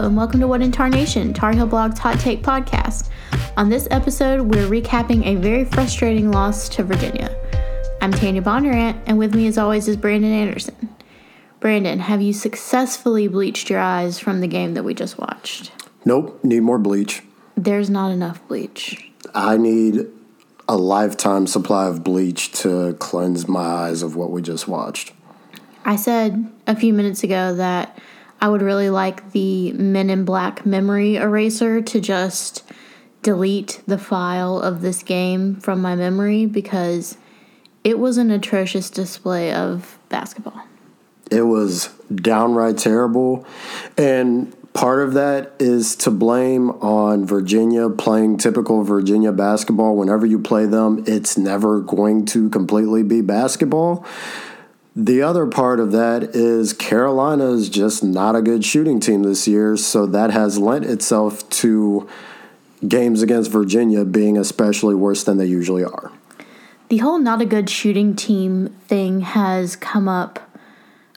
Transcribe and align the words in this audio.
Hello, 0.00 0.08
and 0.08 0.16
welcome 0.16 0.40
to 0.40 0.48
What 0.48 0.62
in 0.62 0.72
Tarnation, 0.72 1.34
Tar 1.34 1.52
Heel 1.52 1.66
Blog's 1.66 1.98
Hot 1.98 2.18
Take 2.18 2.42
podcast. 2.42 3.10
On 3.58 3.68
this 3.68 3.86
episode, 3.90 4.40
we're 4.40 4.66
recapping 4.66 5.26
a 5.26 5.34
very 5.34 5.66
frustrating 5.66 6.30
loss 6.30 6.70
to 6.70 6.84
Virginia. 6.84 7.36
I'm 8.00 8.10
Tanya 8.10 8.40
Bondurant, 8.40 8.98
and 9.04 9.18
with 9.18 9.34
me, 9.34 9.46
as 9.46 9.58
always, 9.58 9.88
is 9.88 9.98
Brandon 9.98 10.32
Anderson. 10.32 10.88
Brandon, 11.60 11.98
have 11.98 12.22
you 12.22 12.32
successfully 12.32 13.28
bleached 13.28 13.68
your 13.68 13.80
eyes 13.80 14.18
from 14.18 14.40
the 14.40 14.46
game 14.46 14.72
that 14.72 14.84
we 14.84 14.94
just 14.94 15.18
watched? 15.18 15.70
Nope, 16.06 16.42
need 16.42 16.60
more 16.60 16.78
bleach. 16.78 17.22
There's 17.54 17.90
not 17.90 18.10
enough 18.10 18.40
bleach. 18.48 19.12
I 19.34 19.58
need 19.58 20.06
a 20.66 20.78
lifetime 20.78 21.46
supply 21.46 21.88
of 21.88 22.02
bleach 22.02 22.52
to 22.62 22.94
cleanse 22.94 23.46
my 23.46 23.60
eyes 23.60 24.00
of 24.00 24.16
what 24.16 24.30
we 24.30 24.40
just 24.40 24.66
watched. 24.66 25.12
I 25.84 25.96
said 25.96 26.50
a 26.66 26.74
few 26.74 26.94
minutes 26.94 27.22
ago 27.22 27.54
that 27.56 27.98
I 28.40 28.48
would 28.48 28.62
really 28.62 28.90
like 28.90 29.32
the 29.32 29.72
Men 29.72 30.08
in 30.10 30.24
Black 30.24 30.64
memory 30.64 31.16
eraser 31.16 31.82
to 31.82 32.00
just 32.00 32.64
delete 33.22 33.82
the 33.86 33.98
file 33.98 34.58
of 34.58 34.80
this 34.80 35.02
game 35.02 35.56
from 35.56 35.82
my 35.82 35.94
memory 35.94 36.46
because 36.46 37.18
it 37.84 37.98
was 37.98 38.16
an 38.16 38.30
atrocious 38.30 38.88
display 38.88 39.52
of 39.52 39.98
basketball. 40.08 40.62
It 41.30 41.42
was 41.42 41.88
downright 42.14 42.78
terrible. 42.78 43.46
And 43.96 44.54
part 44.72 45.02
of 45.02 45.14
that 45.14 45.52
is 45.58 45.94
to 45.96 46.10
blame 46.10 46.70
on 46.70 47.26
Virginia 47.26 47.88
playing 47.88 48.38
typical 48.38 48.82
Virginia 48.82 49.32
basketball. 49.32 49.96
Whenever 49.96 50.26
you 50.26 50.38
play 50.38 50.66
them, 50.66 51.04
it's 51.06 51.38
never 51.38 51.80
going 51.80 52.24
to 52.26 52.48
completely 52.50 53.02
be 53.02 53.20
basketball. 53.20 54.04
The 54.96 55.22
other 55.22 55.46
part 55.46 55.78
of 55.78 55.92
that 55.92 56.34
is 56.34 56.72
Carolina 56.72 57.52
is 57.52 57.68
just 57.68 58.02
not 58.02 58.34
a 58.34 58.42
good 58.42 58.64
shooting 58.64 58.98
team 58.98 59.22
this 59.22 59.46
year, 59.46 59.76
so 59.76 60.04
that 60.06 60.30
has 60.30 60.58
lent 60.58 60.84
itself 60.84 61.48
to 61.50 62.08
games 62.86 63.22
against 63.22 63.52
Virginia 63.52 64.04
being 64.04 64.36
especially 64.36 64.94
worse 64.94 65.22
than 65.22 65.36
they 65.36 65.46
usually 65.46 65.84
are. 65.84 66.10
The 66.88 66.98
whole 66.98 67.18
not 67.18 67.40
a 67.40 67.46
good 67.46 67.70
shooting 67.70 68.16
team 68.16 68.74
thing 68.88 69.20
has 69.20 69.76
come 69.76 70.08
up 70.08 70.40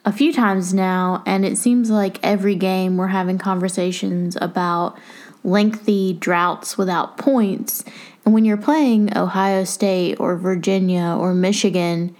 a 0.05 0.11
few 0.11 0.31
times 0.31 0.71
now, 0.71 1.23
and 1.25 1.44
it 1.44 1.57
seems 1.57 1.89
like 1.89 2.19
every 2.21 2.55
game 2.55 2.97
we're 2.97 3.07
having 3.07 3.39
conversations 3.39 4.38
about 4.39 4.99
lengthy 5.44 6.13
droughts 6.13 6.77
without 6.77 7.17
points. 7.17 7.83
And 8.23 8.35
when 8.35 8.45
you're 8.45 8.55
playing 8.55 9.17
Ohio 9.17 9.63
State 9.63 10.19
or 10.19 10.35
Virginia 10.35 11.17
or 11.19 11.33
Michigan, 11.33 12.16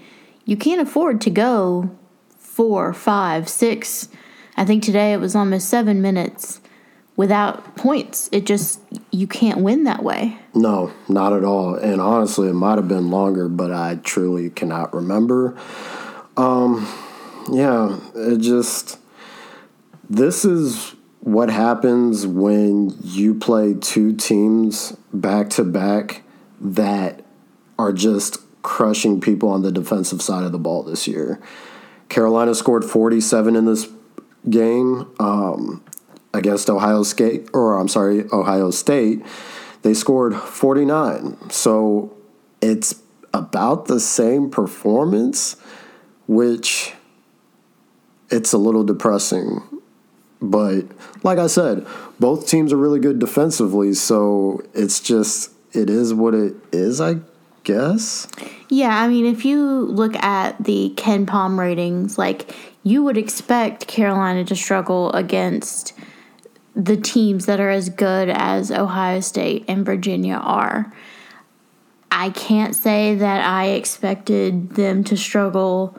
you 0.46 0.58
can't 0.58 0.82
afford 0.82 1.22
to 1.22 1.30
go 1.30 1.90
four, 2.38 2.94
five, 2.94 3.50
six. 3.50 4.10
I 4.56 4.66
think 4.66 4.84
today 4.84 5.14
it 5.14 5.18
was 5.18 5.36
almost 5.36 5.70
seven 5.70 6.02
minutes 6.02 6.62
without 7.16 7.76
points. 7.76 8.30
It 8.32 8.46
just, 8.46 8.80
you 9.12 9.28
can't 9.28 9.60
win 9.60 9.84
that 9.86 10.04
way. 10.04 10.38
No, 10.54 10.92
not 11.08 11.34
at 11.34 11.44
all. 11.44 11.76
And 11.76 12.02
honestly, 12.02 12.50
it 12.50 12.54
might 12.54 12.78
have 12.78 12.88
been 12.88 13.10
longer, 13.10 13.48
but 13.48 13.72
I 13.72 13.96
truly 13.96 14.50
cannot 14.50 14.94
remember. 14.94 15.58
Um, 16.38 16.88
yeah, 17.52 18.00
it 18.16 18.40
just, 18.40 19.00
this 20.10 20.46
is 20.46 20.96
what 21.20 21.50
happens 21.50 22.28
when 22.28 22.96
you 23.02 23.34
play 23.34 23.74
two 23.74 24.14
teams 24.16 24.92
back 25.14 25.50
to 25.52 25.64
back 25.64 26.24
that 26.60 27.24
are 27.80 27.94
just 27.94 28.38
crushing 28.64 29.22
people 29.22 29.50
on 29.50 29.62
the 29.62 29.72
defensive 29.72 30.22
side 30.22 30.44
of 30.44 30.52
the 30.52 30.58
ball 30.58 30.82
this 30.82 31.08
year. 31.08 31.40
Carolina 32.10 32.56
scored 32.56 32.84
47 32.84 33.56
in 33.56 33.66
this 33.66 33.88
game 34.50 35.12
um, 35.20 35.84
against 36.34 36.70
Ohio 36.70 37.04
State, 37.04 37.50
or 37.54 37.78
I'm 37.78 37.88
sorry, 37.88 38.26
Ohio 38.32 38.72
State. 38.72 39.24
They 39.84 39.94
scored 39.94 40.36
49. 40.36 41.50
So 41.50 42.16
it's 42.62 43.02
about 43.34 43.86
the 43.86 44.00
same 44.00 44.50
performance, 44.50 45.58
which 46.28 46.94
it's 48.30 48.54
a 48.54 48.58
little 48.58 48.84
depressing. 48.84 49.62
But 50.42 50.86
like 51.24 51.40
I 51.40 51.48
said, 51.48 51.86
both 52.20 52.48
teams 52.48 52.74
are 52.74 52.78
really 52.78 53.00
good 53.00 53.20
defensively, 53.20 53.94
so 53.94 54.64
it's 54.74 55.00
just 55.00 55.52
it 55.74 55.90
is 55.90 56.14
what 56.14 56.34
it 56.34 56.56
is, 56.72 57.02
I 57.02 57.16
guess. 57.64 58.28
Yeah, 58.70 59.02
I 59.02 59.08
mean, 59.08 59.26
if 59.26 59.46
you 59.46 59.82
look 59.82 60.16
at 60.18 60.64
the 60.64 60.94
KenPom 60.96 61.58
ratings, 61.58 62.18
like 62.18 62.56
you 62.84 63.04
would 63.04 63.18
expect 63.18 63.88
Carolina 63.88 64.44
to 64.46 64.56
struggle 64.56 65.12
against 65.12 65.94
the 66.76 66.98
teams 66.98 67.46
that 67.46 67.60
are 67.60 67.70
as 67.70 67.90
good 67.90 68.30
as 68.30 68.72
Ohio 68.72 69.20
State 69.20 69.66
and 69.68 69.86
Virginia 69.86 70.36
are. 70.36 70.92
I 72.12 72.30
can't 72.30 72.76
say 72.76 73.16
that 73.16 73.46
I 73.46 73.70
expected 73.70 74.72
them 74.72 75.04
to 75.06 75.18
struggle 75.18 75.98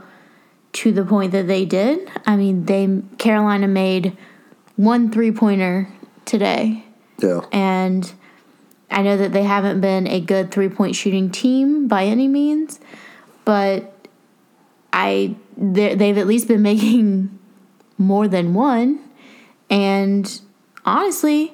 to 0.75 0.93
the 0.93 1.05
point 1.05 1.33
that 1.33 1.47
they 1.47 1.65
did. 1.65 2.11
I 2.27 2.37
mean, 2.37 2.65
they 2.65 3.03
Carolina 3.19 3.69
made 3.69 4.17
one 4.77 5.11
three-pointer 5.11 5.89
today. 6.25 6.85
Yeah. 7.21 7.41
And 7.53 8.13
I 8.95 9.03
know 9.03 9.17
that 9.17 9.33
they 9.33 9.43
haven't 9.43 9.81
been 9.81 10.07
a 10.07 10.21
good 10.21 10.53
three 10.53 10.69
point 10.69 10.95
shooting 10.95 11.29
team 11.29 11.89
by 11.89 12.05
any 12.05 12.29
means, 12.29 12.79
but 13.45 13.93
I 14.93 15.35
they've 15.57 16.17
at 16.17 16.29
least 16.29 16.47
been 16.47 16.63
making 16.73 17.37
more 17.99 18.29
than 18.29 18.55
one. 18.55 19.01
And 19.69 20.41
honestly, 20.85 21.53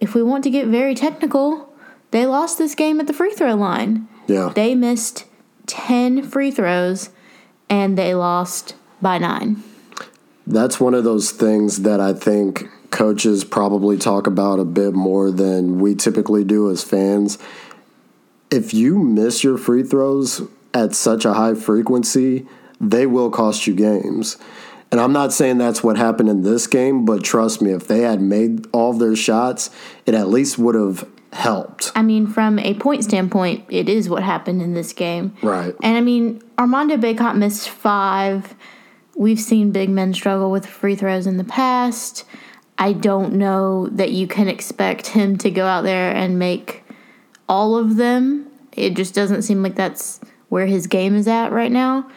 if 0.00 0.14
we 0.14 0.22
want 0.22 0.44
to 0.44 0.50
get 0.50 0.66
very 0.66 0.94
technical, 0.94 1.72
they 2.10 2.26
lost 2.26 2.58
this 2.58 2.74
game 2.74 3.00
at 3.00 3.06
the 3.06 3.14
free 3.14 3.32
throw 3.32 3.54
line. 3.54 4.06
Yeah. 4.26 4.52
They 4.54 4.74
missed 4.74 5.24
10 5.66 6.24
free 6.24 6.50
throws 6.50 7.08
and 7.70 7.96
they 7.96 8.14
lost 8.14 8.74
by 9.00 9.16
nine. 9.16 9.62
That's 10.46 10.78
one 10.78 10.92
of 10.92 11.04
those 11.04 11.30
things 11.30 11.82
that 11.82 12.00
I 12.00 12.12
think 12.12 12.68
coaches 12.96 13.44
probably 13.44 13.98
talk 13.98 14.26
about 14.26 14.58
a 14.58 14.64
bit 14.64 14.94
more 14.94 15.30
than 15.30 15.78
we 15.78 15.94
typically 15.94 16.42
do 16.42 16.70
as 16.70 16.82
fans. 16.82 17.38
If 18.50 18.72
you 18.72 18.98
miss 18.98 19.44
your 19.44 19.58
free 19.58 19.82
throws 19.82 20.40
at 20.72 20.94
such 20.94 21.26
a 21.26 21.34
high 21.34 21.54
frequency, 21.54 22.46
they 22.80 23.06
will 23.06 23.30
cost 23.30 23.66
you 23.66 23.74
games. 23.74 24.38
And 24.90 24.98
I'm 24.98 25.12
not 25.12 25.32
saying 25.34 25.58
that's 25.58 25.82
what 25.82 25.98
happened 25.98 26.30
in 26.30 26.42
this 26.42 26.66
game, 26.66 27.04
but 27.04 27.22
trust 27.22 27.60
me, 27.60 27.72
if 27.72 27.86
they 27.86 28.00
had 28.00 28.22
made 28.22 28.66
all 28.72 28.92
of 28.92 28.98
their 28.98 29.16
shots, 29.16 29.68
it 30.06 30.14
at 30.14 30.28
least 30.28 30.58
would 30.58 30.74
have 30.74 31.06
helped. 31.34 31.92
I 31.94 32.02
mean, 32.02 32.26
from 32.26 32.58
a 32.58 32.74
point 32.74 33.04
standpoint, 33.04 33.64
it 33.68 33.90
is 33.90 34.08
what 34.08 34.22
happened 34.22 34.62
in 34.62 34.72
this 34.72 34.94
game. 34.94 35.36
Right. 35.42 35.74
And 35.82 35.98
I 35.98 36.00
mean, 36.00 36.42
Armando 36.58 36.96
Bacot 36.96 37.36
missed 37.36 37.68
five. 37.68 38.54
We've 39.16 39.40
seen 39.40 39.70
big 39.70 39.90
men 39.90 40.14
struggle 40.14 40.50
with 40.50 40.64
free 40.64 40.94
throws 40.94 41.26
in 41.26 41.36
the 41.36 41.44
past. 41.44 42.24
I 42.78 42.92
don't 42.92 43.34
know 43.34 43.88
that 43.88 44.12
you 44.12 44.26
can 44.26 44.48
expect 44.48 45.08
him 45.08 45.38
to 45.38 45.50
go 45.50 45.66
out 45.66 45.82
there 45.82 46.14
and 46.14 46.38
make 46.38 46.84
all 47.48 47.76
of 47.76 47.96
them. 47.96 48.50
It 48.72 48.94
just 48.94 49.14
doesn't 49.14 49.42
seem 49.42 49.62
like 49.62 49.74
that's 49.74 50.20
where 50.48 50.66
his 50.66 50.86
game 50.86 51.14
is 51.14 51.26
at 51.26 51.52
right 51.52 51.72
now. 51.72 52.10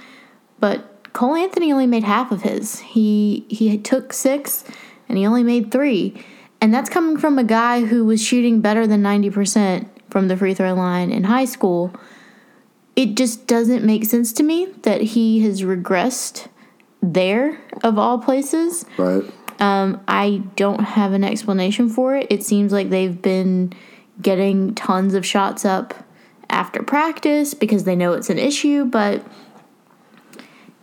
But 0.60 1.14
Cole 1.14 1.36
Anthony 1.36 1.72
only 1.72 1.88
made 1.88 2.04
half 2.04 2.32
of 2.32 2.42
his. 2.42 2.80
He 2.80 3.46
he 3.50 3.78
took 3.78 4.14
6 4.14 4.66
and 5.08 5.18
he 5.18 5.26
only 5.26 5.44
made 5.44 5.72
3. 5.72 6.26
And 6.62 6.74
that's 6.74 6.90
coming 6.90 7.18
from 7.18 7.40
a 7.40 7.44
guy 7.44 7.86
who 7.86 8.06
was 8.06 8.22
shooting 8.22 8.60
better 8.60 8.86
than 8.86 9.02
90% 9.02 9.88
from 10.10 10.28
the 10.28 10.36
free 10.36 10.54
throw 10.54 10.74
line 10.74 11.10
in 11.10 11.24
high 11.24 11.46
school. 11.46 11.94
It 12.96 13.16
just 13.16 13.48
doesn't 13.48 13.86
make 13.86 14.04
sense 14.04 14.34
to 14.34 14.44
me 14.44 14.66
that 14.82 15.00
he 15.02 15.40
has 15.42 15.62
regressed 15.62 16.50
there 17.02 17.62
of 17.82 17.98
all 17.98 18.20
places. 18.20 18.86
Right. 18.98 19.24
Um, 19.60 20.02
I 20.08 20.44
don't 20.56 20.82
have 20.82 21.14
an 21.14 21.24
explanation 21.24 21.90
for 21.90 22.16
it. 22.16 22.28
It 22.30 22.44
seems 22.44 22.72
like 22.72 22.90
they've 22.90 23.22
been 23.22 23.74
getting 24.22 24.74
tons 24.76 25.14
of 25.14 25.26
shots 25.26 25.66
up 25.66 25.94
after 26.50 26.82
practice 26.82 27.54
because 27.54 27.84
they 27.84 27.96
know 27.96 28.14
it's 28.14 28.30
an 28.30 28.40
issue, 28.40 28.86
but 28.86 29.26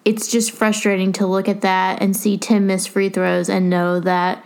it's 0.04 0.28
just 0.28 0.52
frustrating 0.52 1.12
to 1.12 1.26
look 1.26 1.48
at 1.48 1.62
that 1.62 2.00
and 2.00 2.16
see 2.16 2.36
Tim 2.38 2.66
miss 2.66 2.86
free 2.86 3.08
throws 3.08 3.48
and 3.48 3.68
know 3.68 3.98
that 4.00 4.44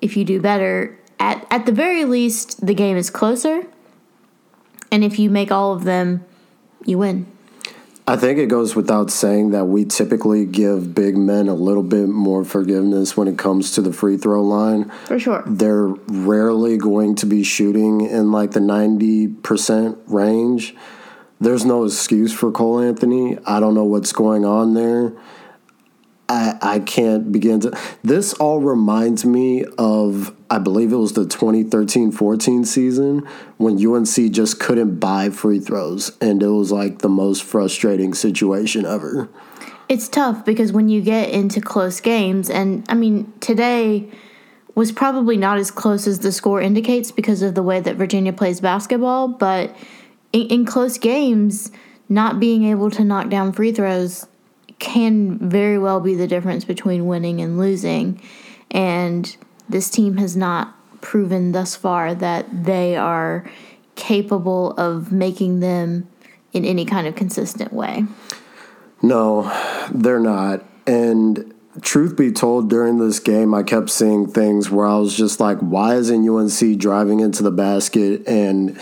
if 0.00 0.16
you 0.16 0.24
do 0.24 0.40
better, 0.40 0.98
at, 1.18 1.46
at 1.50 1.66
the 1.66 1.72
very 1.72 2.04
least, 2.04 2.64
the 2.64 2.74
game 2.74 2.96
is 2.96 3.08
closer. 3.08 3.66
And 4.92 5.04
if 5.04 5.18
you 5.18 5.30
make 5.30 5.52
all 5.52 5.72
of 5.72 5.84
them, 5.84 6.24
you 6.84 6.98
win. 6.98 7.26
I 8.10 8.16
think 8.16 8.40
it 8.40 8.48
goes 8.48 8.74
without 8.74 9.08
saying 9.08 9.50
that 9.50 9.66
we 9.66 9.84
typically 9.84 10.44
give 10.44 10.96
big 10.96 11.16
men 11.16 11.48
a 11.48 11.54
little 11.54 11.84
bit 11.84 12.08
more 12.08 12.44
forgiveness 12.44 13.16
when 13.16 13.28
it 13.28 13.38
comes 13.38 13.70
to 13.76 13.82
the 13.82 13.92
free 13.92 14.16
throw 14.16 14.42
line. 14.42 14.90
For 15.04 15.16
sure. 15.16 15.44
They're 15.46 15.86
rarely 15.86 16.76
going 16.76 17.14
to 17.14 17.26
be 17.26 17.44
shooting 17.44 18.00
in 18.00 18.32
like 18.32 18.50
the 18.50 18.58
90% 18.58 19.96
range. 20.06 20.74
There's 21.38 21.64
no 21.64 21.84
excuse 21.84 22.32
for 22.32 22.50
Cole 22.50 22.80
Anthony. 22.80 23.38
I 23.46 23.60
don't 23.60 23.74
know 23.74 23.84
what's 23.84 24.10
going 24.10 24.44
on 24.44 24.74
there. 24.74 25.12
I, 26.28 26.58
I 26.60 26.78
can't 26.80 27.30
begin 27.30 27.60
to. 27.60 27.78
This 28.02 28.32
all 28.32 28.58
reminds 28.58 29.24
me 29.24 29.66
of, 29.78 30.34
I 30.50 30.58
believe 30.58 30.92
it 30.92 30.96
was 30.96 31.12
the 31.12 31.24
2013 31.24 32.10
14 32.10 32.64
season 32.64 33.20
when 33.56 33.84
UNC 33.84 34.32
just 34.32 34.58
couldn't 34.58 34.98
buy 34.98 35.30
free 35.30 35.60
throws. 35.60 36.16
And 36.20 36.42
it 36.42 36.48
was 36.48 36.72
like 36.72 36.98
the 36.98 37.08
most 37.08 37.44
frustrating 37.44 38.14
situation 38.14 38.84
ever. 38.84 39.28
It's 39.88 40.08
tough 40.08 40.44
because 40.44 40.72
when 40.72 40.88
you 40.88 41.02
get 41.02 41.30
into 41.30 41.60
close 41.60 42.00
games, 42.00 42.50
and 42.50 42.84
I 42.88 42.94
mean, 42.94 43.32
today 43.40 44.10
was 44.74 44.92
probably 44.92 45.36
not 45.36 45.58
as 45.58 45.70
close 45.70 46.06
as 46.06 46.20
the 46.20 46.32
score 46.32 46.60
indicates 46.60 47.12
because 47.12 47.42
of 47.42 47.54
the 47.54 47.62
way 47.62 47.80
that 47.80 47.96
Virginia 47.96 48.32
plays 48.32 48.60
basketball, 48.60 49.28
but 49.28 49.74
in, 50.32 50.46
in 50.48 50.64
close 50.64 50.98
games, 50.98 51.70
not 52.08 52.40
being 52.40 52.64
able 52.64 52.90
to 52.90 53.04
knock 53.04 53.28
down 53.28 53.52
free 53.52 53.72
throws 53.72 54.26
can 54.78 55.38
very 55.38 55.78
well 55.78 56.00
be 56.00 56.14
the 56.14 56.26
difference 56.26 56.64
between 56.64 57.06
winning 57.06 57.40
and 57.40 57.58
losing. 57.58 58.20
And 58.70 59.36
this 59.70 59.90
team 59.90 60.16
has 60.16 60.36
not 60.36 60.74
proven 61.00 61.52
thus 61.52 61.76
far 61.76 62.14
that 62.14 62.64
they 62.64 62.96
are 62.96 63.48
capable 63.96 64.72
of 64.72 65.12
making 65.12 65.60
them 65.60 66.08
in 66.52 66.64
any 66.64 66.84
kind 66.84 67.06
of 67.06 67.14
consistent 67.14 67.72
way. 67.72 68.04
No, 69.02 69.50
they're 69.92 70.20
not. 70.20 70.64
And 70.86 71.54
truth 71.82 72.16
be 72.16 72.32
told, 72.32 72.68
during 72.68 72.98
this 72.98 73.18
game, 73.20 73.54
I 73.54 73.62
kept 73.62 73.90
seeing 73.90 74.26
things 74.26 74.70
where 74.70 74.86
I 74.86 74.96
was 74.96 75.16
just 75.16 75.40
like, 75.40 75.58
why 75.58 75.94
isn't 75.94 76.28
UNC 76.28 76.78
driving 76.78 77.20
into 77.20 77.42
the 77.42 77.50
basket 77.50 78.26
and 78.26 78.78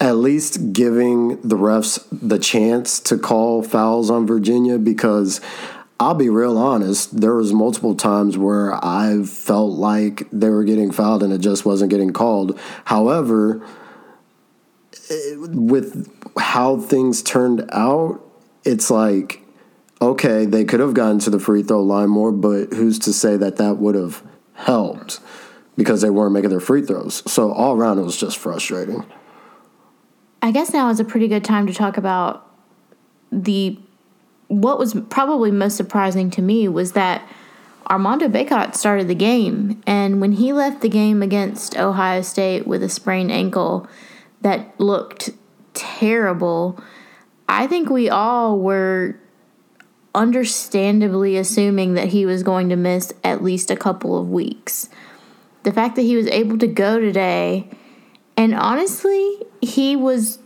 at 0.00 0.16
least 0.16 0.72
giving 0.72 1.40
the 1.40 1.56
refs 1.56 2.04
the 2.10 2.38
chance 2.38 2.98
to 3.00 3.16
call 3.16 3.62
fouls 3.62 4.10
on 4.10 4.26
Virginia 4.26 4.78
because 4.78 5.40
I'll 6.00 6.14
be 6.14 6.28
real 6.28 6.58
honest, 6.58 7.20
there 7.20 7.34
was 7.34 7.52
multiple 7.52 7.94
times 7.94 8.36
where 8.36 8.74
I 8.84 9.22
felt 9.24 9.72
like 9.72 10.28
they 10.32 10.50
were 10.50 10.64
getting 10.64 10.90
fouled 10.90 11.22
and 11.22 11.32
it 11.32 11.38
just 11.38 11.64
wasn't 11.64 11.90
getting 11.90 12.12
called. 12.12 12.58
However, 12.84 13.64
eh, 15.10 15.36
with 15.36 16.10
how 16.36 16.78
things 16.78 17.22
turned 17.22 17.68
out, 17.72 18.20
it's 18.64 18.90
like 18.90 19.44
okay, 20.00 20.44
they 20.44 20.64
could 20.64 20.80
have 20.80 20.94
gotten 20.94 21.18
to 21.20 21.30
the 21.30 21.40
free 21.40 21.62
throw 21.62 21.82
line 21.82 22.10
more, 22.10 22.32
but 22.32 22.72
who's 22.72 22.98
to 23.00 23.12
say 23.12 23.36
that 23.36 23.56
that 23.56 23.78
would 23.78 23.94
have 23.94 24.22
helped 24.54 25.20
because 25.76 26.02
they 26.02 26.10
weren't 26.10 26.32
making 26.32 26.50
their 26.50 26.60
free 26.60 26.82
throws. 26.82 27.22
So 27.30 27.52
all 27.52 27.76
around 27.76 27.98
it 27.98 28.02
was 28.02 28.16
just 28.16 28.38
frustrating. 28.38 29.04
I 30.42 30.50
guess 30.50 30.72
now 30.72 30.90
is 30.90 31.00
a 31.00 31.04
pretty 31.04 31.26
good 31.26 31.44
time 31.44 31.66
to 31.66 31.72
talk 31.72 31.96
about 31.96 32.50
the 33.32 33.78
what 34.48 34.78
was 34.78 34.96
probably 35.10 35.50
most 35.50 35.76
surprising 35.76 36.30
to 36.30 36.42
me 36.42 36.68
was 36.68 36.92
that 36.92 37.26
Armando 37.90 38.28
Bacot 38.28 38.74
started 38.74 39.08
the 39.08 39.14
game, 39.14 39.82
and 39.86 40.20
when 40.20 40.32
he 40.32 40.52
left 40.52 40.80
the 40.80 40.88
game 40.88 41.22
against 41.22 41.76
Ohio 41.76 42.22
State 42.22 42.66
with 42.66 42.82
a 42.82 42.88
sprained 42.88 43.30
ankle 43.30 43.86
that 44.40 44.78
looked 44.80 45.30
terrible, 45.74 46.82
I 47.48 47.66
think 47.66 47.90
we 47.90 48.08
all 48.08 48.58
were 48.58 49.16
understandably 50.14 51.36
assuming 51.36 51.94
that 51.94 52.08
he 52.08 52.24
was 52.24 52.42
going 52.42 52.68
to 52.68 52.76
miss 52.76 53.12
at 53.22 53.42
least 53.42 53.70
a 53.70 53.76
couple 53.76 54.18
of 54.18 54.30
weeks. 54.30 54.88
The 55.64 55.72
fact 55.72 55.96
that 55.96 56.02
he 56.02 56.16
was 56.16 56.28
able 56.28 56.58
to 56.58 56.66
go 56.66 57.00
today 57.00 57.68
and 58.36 58.54
honestly, 58.54 59.38
he 59.60 59.96
was 59.96 60.38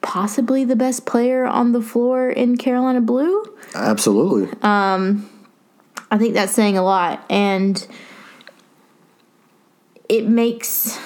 possibly 0.00 0.64
the 0.64 0.76
best 0.76 1.06
player 1.06 1.44
on 1.44 1.72
the 1.72 1.82
floor 1.82 2.30
in 2.30 2.56
Carolina 2.56 3.00
Blue. 3.00 3.44
Absolutely. 3.74 4.48
Um, 4.62 5.28
I 6.10 6.18
think 6.18 6.34
that's 6.34 6.52
saying 6.52 6.76
a 6.76 6.82
lot, 6.82 7.24
and 7.30 7.86
it 10.08 10.26
makes 10.26 10.98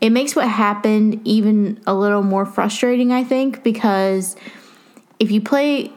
it 0.00 0.10
makes 0.10 0.36
what 0.36 0.48
happened 0.48 1.20
even 1.24 1.80
a 1.86 1.94
little 1.94 2.22
more 2.22 2.44
frustrating. 2.44 3.12
I 3.12 3.24
think 3.24 3.62
because 3.62 4.36
if 5.18 5.30
you 5.30 5.40
play 5.40 5.92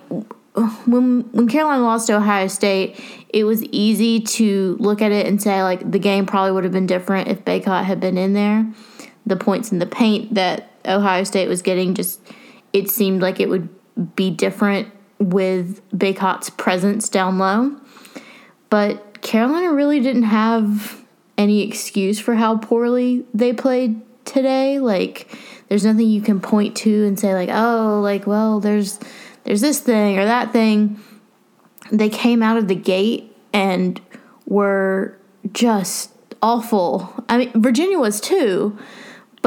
when 0.85 1.21
when 1.31 1.47
Carolina 1.47 1.83
lost 1.83 2.07
to 2.07 2.15
Ohio 2.15 2.47
State, 2.47 2.99
it 3.29 3.43
was 3.43 3.63
easy 3.65 4.19
to 4.19 4.77
look 4.79 5.01
at 5.01 5.11
it 5.11 5.27
and 5.27 5.41
say 5.41 5.63
like 5.63 5.91
the 5.91 5.99
game 5.99 6.25
probably 6.25 6.51
would 6.51 6.63
have 6.63 6.73
been 6.73 6.87
different 6.87 7.27
if 7.27 7.43
Bacot 7.43 7.83
had 7.83 7.99
been 7.99 8.17
in 8.17 8.33
there. 8.33 8.71
The 9.27 9.35
points 9.35 9.71
in 9.71 9.79
the 9.79 9.85
paint 9.85 10.33
that 10.35 10.71
Ohio 10.85 11.23
State 11.23 11.47
was 11.47 11.61
getting 11.61 11.93
just 11.93 12.21
it 12.73 12.89
seemed 12.89 13.21
like 13.21 13.39
it 13.39 13.49
would 13.49 13.69
be 14.15 14.29
different 14.29 14.89
with 15.19 15.81
Bacot's 15.97 16.49
presence 16.49 17.09
down 17.09 17.37
low. 17.37 17.75
But 18.69 19.21
Carolina 19.21 19.73
really 19.73 19.99
didn't 19.99 20.23
have 20.23 21.03
any 21.37 21.61
excuse 21.61 22.19
for 22.19 22.35
how 22.35 22.57
poorly 22.57 23.25
they 23.33 23.53
played 23.53 24.01
today. 24.25 24.79
Like 24.79 25.35
there's 25.69 25.85
nothing 25.85 26.07
you 26.07 26.21
can 26.21 26.39
point 26.39 26.75
to 26.77 27.05
and 27.05 27.19
say 27.19 27.33
like, 27.33 27.49
"Oh, 27.51 27.99
like 28.01 28.27
well, 28.27 28.59
there's 28.59 28.99
there's 29.43 29.61
this 29.61 29.79
thing 29.79 30.19
or 30.19 30.25
that 30.25 30.51
thing. 30.51 30.99
They 31.91 32.09
came 32.09 32.43
out 32.43 32.57
of 32.57 32.67
the 32.67 32.75
gate 32.75 33.35
and 33.53 33.99
were 34.45 35.17
just 35.53 36.11
awful. 36.41 37.13
I 37.29 37.37
mean, 37.37 37.61
Virginia 37.61 37.97
was 37.97 38.19
too, 38.19 38.77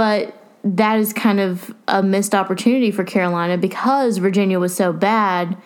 but 0.00 0.34
that 0.64 0.98
is 0.98 1.12
kind 1.12 1.38
of 1.38 1.74
a 1.86 2.02
missed 2.02 2.34
opportunity 2.34 2.90
for 2.90 3.04
Carolina 3.04 3.58
because 3.58 4.16
Virginia 4.16 4.58
was 4.58 4.74
so 4.74 4.94
bad 4.94 5.58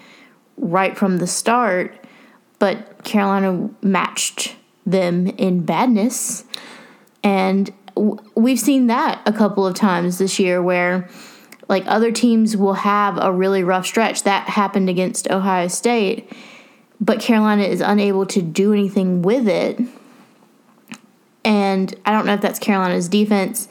right 0.57 0.99
from 0.99 1.19
the 1.19 1.27
start, 1.29 2.05
but 2.59 3.05
Carolina 3.05 3.71
matched 3.81 4.57
them 4.85 5.29
in 5.29 5.65
badness. 5.65 6.43
And 7.23 7.73
we've 8.35 8.59
seen 8.59 8.89
that 8.89 9.23
a 9.25 9.33
couple 9.33 9.65
of 9.65 9.77
times 9.77 10.19
this 10.19 10.41
year 10.41 10.61
where 10.61 11.09
like 11.69 11.85
other 11.87 12.11
teams 12.11 12.57
will 12.57 12.75
have 12.75 13.17
a 13.23 13.31
really 13.31 13.63
rough 13.63 13.87
stretch. 13.87 14.25
That 14.25 14.49
happened 14.49 14.91
against 14.91 15.31
Ohio 15.31 15.69
State, 15.69 16.29
but 17.01 17.21
Carolina 17.21 17.63
is 17.63 17.81
unable 17.81 18.27
to 18.27 18.43
do 18.43 18.73
anything 18.73 19.23
with 19.23 19.47
it. 19.47 19.79
And 21.45 21.95
I 22.05 22.11
don't 22.11 22.27
know 22.27 22.35
if 22.35 22.41
that's 22.41 22.59
Carolina's 22.59 23.09
defense 23.09 23.69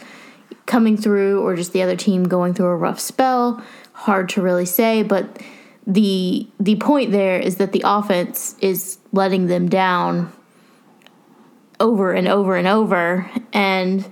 coming 0.66 0.98
through 0.98 1.42
or 1.42 1.56
just 1.56 1.74
the 1.74 1.82
other 1.82 1.96
team 1.96 2.24
going 2.26 2.54
through 2.54 2.68
a 2.68 2.76
rough 2.76 3.00
spell. 3.00 3.64
Hard 3.94 4.30
to 4.30 4.42
really 4.42 4.66
say, 4.66 5.04
but 5.04 5.42
the 5.86 6.48
the 6.60 6.78
point 6.78 7.12
there 7.12 7.40
is 7.40 7.58
that 7.58 7.74
the 7.74 7.82
offense 7.86 8.56
is 8.62 8.98
letting 9.12 9.48
them 9.48 9.68
down 9.68 10.32
over 11.80 12.14
and 12.14 12.28
over 12.28 12.56
and 12.56 12.68
over 12.68 13.30
and 13.52 14.10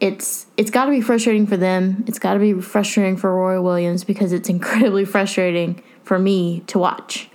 it's 0.00 0.46
it's 0.56 0.70
got 0.70 0.84
to 0.84 0.90
be 0.90 1.00
frustrating 1.00 1.46
for 1.46 1.56
them. 1.56 2.04
It's 2.06 2.18
got 2.18 2.34
to 2.34 2.40
be 2.40 2.60
frustrating 2.60 3.16
for 3.16 3.34
Roy 3.34 3.60
Williams 3.60 4.04
because 4.04 4.32
it's 4.32 4.48
incredibly 4.48 5.04
frustrating 5.04 5.82
for 6.04 6.18
me 6.18 6.60
to 6.68 6.78
watch. 6.78 7.28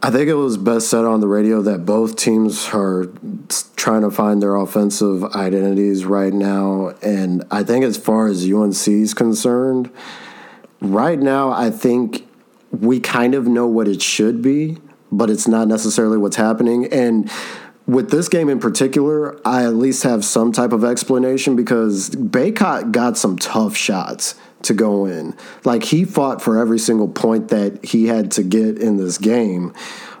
I 0.00 0.10
think 0.12 0.28
it 0.28 0.34
was 0.34 0.56
best 0.56 0.88
said 0.88 1.04
on 1.04 1.20
the 1.20 1.26
radio 1.26 1.60
that 1.62 1.84
both 1.84 2.14
teams 2.14 2.68
are 2.68 3.06
trying 3.74 4.02
to 4.02 4.12
find 4.12 4.40
their 4.40 4.54
offensive 4.54 5.24
identities 5.24 6.04
right 6.04 6.32
now. 6.32 6.94
And 7.02 7.42
I 7.50 7.64
think, 7.64 7.84
as 7.84 7.96
far 7.96 8.28
as 8.28 8.48
UNC 8.48 8.86
is 8.86 9.12
concerned, 9.12 9.90
right 10.80 11.18
now, 11.18 11.50
I 11.50 11.70
think 11.70 12.28
we 12.70 13.00
kind 13.00 13.34
of 13.34 13.48
know 13.48 13.66
what 13.66 13.88
it 13.88 14.00
should 14.00 14.40
be, 14.40 14.78
but 15.10 15.30
it's 15.30 15.48
not 15.48 15.66
necessarily 15.66 16.16
what's 16.16 16.36
happening. 16.36 16.86
And 16.92 17.28
with 17.88 18.10
this 18.10 18.28
game 18.28 18.48
in 18.48 18.60
particular, 18.60 19.40
I 19.44 19.64
at 19.64 19.74
least 19.74 20.04
have 20.04 20.24
some 20.24 20.52
type 20.52 20.72
of 20.72 20.84
explanation 20.84 21.56
because 21.56 22.10
Bacot 22.10 22.92
got 22.92 23.16
some 23.16 23.36
tough 23.36 23.76
shots 23.76 24.36
to 24.62 24.74
go 24.74 25.06
in. 25.06 25.36
Like 25.64 25.84
he 25.84 26.04
fought 26.04 26.42
for 26.42 26.58
every 26.58 26.78
single 26.78 27.08
point 27.08 27.48
that 27.48 27.84
he 27.84 28.06
had 28.06 28.30
to 28.32 28.42
get 28.42 28.78
in 28.78 28.96
this 28.96 29.18
game. 29.18 29.72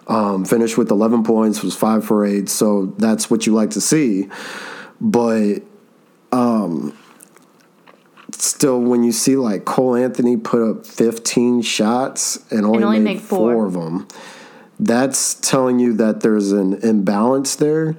Um, 0.06 0.46
finished 0.46 0.78
with 0.78 0.90
11 0.90 1.22
points, 1.24 1.62
was 1.62 1.76
five 1.76 2.04
for 2.04 2.24
eight. 2.24 2.48
So 2.48 2.94
that's 2.98 3.30
what 3.30 3.46
you 3.46 3.52
like 3.52 3.70
to 3.70 3.80
see. 3.80 4.28
But 5.00 5.56
um, 6.32 6.96
still, 8.32 8.80
when 8.80 9.04
you 9.04 9.12
see 9.12 9.36
like 9.36 9.66
Cole 9.66 9.94
Anthony 9.94 10.38
put 10.38 10.62
up 10.62 10.86
15 10.86 11.60
shots 11.60 12.38
and 12.50 12.64
only, 12.64 12.76
and 12.78 12.84
only 12.84 13.00
made 13.00 13.20
four. 13.20 13.52
four 13.52 13.66
of 13.66 13.74
them 13.74 14.08
that's 14.80 15.34
telling 15.34 15.78
you 15.78 15.92
that 15.94 16.20
there's 16.20 16.52
an 16.52 16.74
imbalance 16.74 17.56
there. 17.56 17.96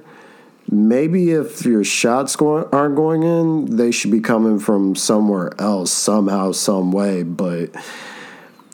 Maybe 0.72 1.32
if 1.32 1.64
your 1.64 1.82
shots 1.82 2.36
going, 2.36 2.64
aren't 2.72 2.94
going 2.94 3.24
in, 3.24 3.76
they 3.76 3.90
should 3.90 4.12
be 4.12 4.20
coming 4.20 4.60
from 4.60 4.94
somewhere 4.94 5.50
else, 5.58 5.90
somehow, 5.90 6.52
some 6.52 6.92
way. 6.92 7.24
But 7.24 7.74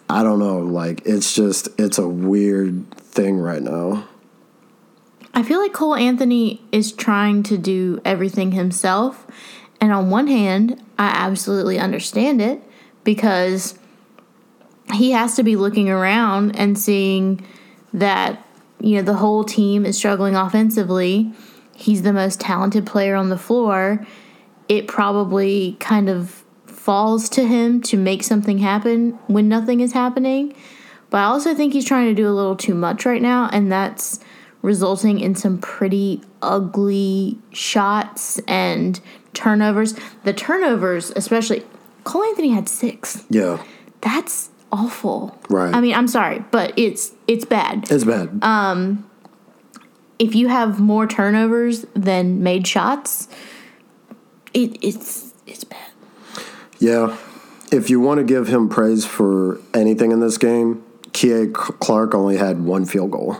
I 0.09 0.23
don't 0.23 0.39
know. 0.39 0.59
Like, 0.59 1.07
it's 1.07 1.35
just, 1.35 1.69
it's 1.79 1.97
a 1.97 2.07
weird 2.07 2.91
thing 2.97 3.39
right 3.39 3.63
now. 3.63 4.07
I 5.33 5.43
feel 5.43 5.59
like 5.59 5.73
Cole 5.73 5.95
Anthony 5.95 6.63
is 6.71 6.93
trying 6.93 7.43
to 7.45 7.57
do 7.57 8.01
everything 8.05 8.53
himself. 8.53 9.27
And 9.81 9.93
on 9.93 10.11
one 10.11 10.27
hand, 10.27 10.83
I 10.99 11.09
absolutely 11.09 11.79
understand 11.79 12.41
it 12.41 12.63
because 13.05 13.79
he 14.93 15.13
has 15.13 15.37
to 15.37 15.43
be 15.43 15.57
looking 15.57 15.91
around 15.91 16.57
and 16.57 16.79
seeing 16.79 17.45
that 17.93 18.43
you 18.81 18.97
know 18.97 19.03
the 19.03 19.15
whole 19.15 19.45
team 19.45 19.87
is 19.87 19.97
struggling 19.97 20.37
offensively. 20.37 21.33
He's 21.77 22.03
the 22.03 22.13
most 22.13 22.41
talented 22.41 22.87
player 22.87 23.15
on 23.15 23.29
the 23.29 23.39
floor. 23.39 24.05
It 24.69 24.89
probably 24.89 25.77
kind 25.79 26.09
of 26.09 26.45
falls 26.67 27.29
to 27.31 27.47
him 27.47 27.83
to 27.83 27.97
make 27.97 28.23
something 28.23 28.59
happen 28.59 29.19
when 29.27 29.49
nothing 29.49 29.81
is 29.81 29.93
happening. 29.93 30.55
But 31.11 31.19
I 31.19 31.25
also 31.25 31.55
think 31.55 31.73
he's 31.73 31.85
trying 31.85 32.07
to 32.09 32.15
do 32.15 32.29
a 32.29 32.33
little 32.33 32.57
too 32.57 32.75
much 32.75 33.07
right 33.07 33.23
now, 33.23 33.49
and 33.53 33.71
that's 33.71 34.21
resulting 34.63 35.21
in 35.21 35.35
some 35.35 35.59
pretty 35.59 36.23
ugly 36.43 37.39
shots 37.53 38.41
and 38.49 39.01
turnovers. 39.35 39.95
The 40.25 40.33
turnovers, 40.33 41.13
especially, 41.15 41.65
Cole 42.05 42.25
Anthony 42.25 42.51
had 42.51 42.69
six. 42.69 43.25
Yeah. 43.31 43.63
That's 44.01 44.51
awful. 44.73 45.39
Right. 45.49 45.75
I 45.75 45.81
mean, 45.81 45.95
I'm 45.95 46.09
sorry, 46.09 46.45
but 46.51 46.73
it's 46.77 47.13
it's 47.29 47.45
bad. 47.45 47.91
It's 47.91 48.05
bad. 48.05 48.43
Um, 48.43 49.09
if 50.19 50.35
you 50.35 50.49
have 50.49 50.81
more 50.81 51.07
turnovers 51.07 51.85
than 51.95 52.43
made 52.43 52.67
shots, 52.67 53.29
it, 54.55 54.79
it's 54.83 55.33
it's 55.47 55.65
bad. 55.65 55.91
Yeah. 56.79 57.17
If 57.73 57.91
you 57.91 58.01
want 58.01 58.19
to 58.19 58.25
give 58.25 58.49
him 58.49 58.69
praise 58.69 59.05
for 59.05 59.61
anything 59.75 60.13
in 60.13 60.21
this 60.21 60.39
game, 60.39 60.85
Kihei 61.11 61.53
Clark 61.53 62.15
only 62.15 62.37
had 62.37 62.65
one 62.65 62.85
field 62.85 63.11
goal. 63.11 63.39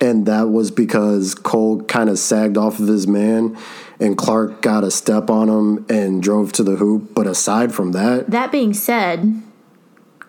And 0.00 0.26
that 0.26 0.50
was 0.50 0.70
because 0.70 1.34
Cole 1.34 1.82
kind 1.82 2.08
of 2.08 2.20
sagged 2.20 2.56
off 2.56 2.78
of 2.78 2.86
his 2.86 3.08
man 3.08 3.58
and 3.98 4.16
Clark 4.16 4.62
got 4.62 4.84
a 4.84 4.92
step 4.92 5.28
on 5.28 5.48
him 5.48 5.86
and 5.88 6.22
drove 6.22 6.52
to 6.52 6.62
the 6.62 6.76
hoop. 6.76 7.14
But 7.14 7.26
aside 7.26 7.74
from 7.74 7.92
that, 7.92 8.30
That 8.30 8.52
being 8.52 8.74
said, 8.74 9.42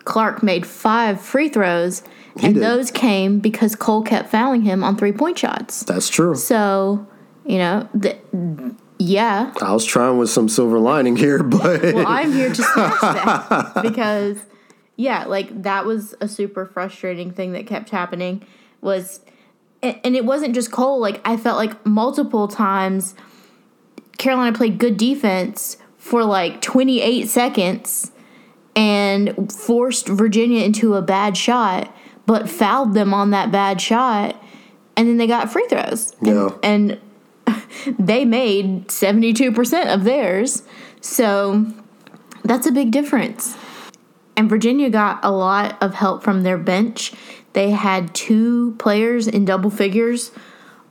Clark 0.04 0.42
made 0.42 0.66
five 0.66 1.20
free 1.20 1.48
throws, 1.48 2.02
He 2.38 2.46
and 2.46 2.54
did. 2.54 2.62
those 2.62 2.90
came 2.90 3.40
because 3.40 3.74
Cole 3.74 4.02
kept 4.02 4.30
fouling 4.30 4.62
him 4.62 4.84
on 4.84 4.96
three 4.96 5.12
point 5.12 5.38
shots. 5.38 5.82
that's 5.84 6.08
true. 6.08 6.34
So, 6.34 7.06
you 7.44 7.58
know, 7.58 7.88
the, 7.94 8.16
yeah. 8.98 9.52
I 9.62 9.72
was 9.72 9.84
trying 9.84 10.18
with 10.18 10.30
some 10.30 10.48
silver 10.48 10.78
lining 10.78 11.16
here, 11.16 11.42
but 11.42 11.82
Well, 11.82 12.06
I'm 12.06 12.32
here 12.32 12.50
to 12.50 12.62
smash 12.62 13.00
that 13.00 13.82
because, 13.82 14.38
yeah, 14.96 15.24
like 15.24 15.62
that 15.62 15.86
was 15.86 16.14
a 16.20 16.28
super 16.28 16.66
frustrating 16.66 17.32
thing 17.32 17.52
that 17.52 17.66
kept 17.66 17.90
happening. 17.90 18.44
Was 18.80 19.20
and 19.82 19.98
and 20.04 20.16
it 20.16 20.24
wasn't 20.24 20.54
just 20.54 20.70
Cole. 20.70 21.00
Like 21.00 21.20
I 21.24 21.36
felt 21.36 21.56
like 21.56 21.84
multiple 21.86 22.48
times, 22.48 23.14
Carolina 24.18 24.56
played 24.56 24.78
good 24.78 24.96
defense 24.96 25.76
for 25.96 26.24
like 26.24 26.60
28 26.62 27.28
seconds 27.28 28.12
and 28.76 29.52
forced 29.52 30.08
Virginia 30.08 30.64
into 30.64 30.94
a 30.94 31.02
bad 31.02 31.36
shot, 31.36 31.94
but 32.30 32.48
fouled 32.48 32.94
them 32.94 33.12
on 33.12 33.30
that 33.30 33.50
bad 33.50 33.80
shot, 33.80 34.40
and 34.96 35.08
then 35.08 35.16
they 35.16 35.26
got 35.26 35.50
free 35.50 35.66
throws. 35.68 36.14
Yeah. 36.22 36.50
And, 36.62 37.00
and 37.44 37.98
they 37.98 38.24
made 38.24 38.86
72% 38.86 39.92
of 39.92 40.04
theirs. 40.04 40.62
So 41.00 41.66
that's 42.44 42.68
a 42.68 42.70
big 42.70 42.92
difference. 42.92 43.56
And 44.36 44.48
Virginia 44.48 44.90
got 44.90 45.18
a 45.24 45.32
lot 45.32 45.76
of 45.82 45.94
help 45.94 46.22
from 46.22 46.44
their 46.44 46.56
bench. 46.56 47.12
They 47.54 47.70
had 47.70 48.14
two 48.14 48.76
players 48.78 49.26
in 49.26 49.44
double 49.44 49.70
figures 49.70 50.30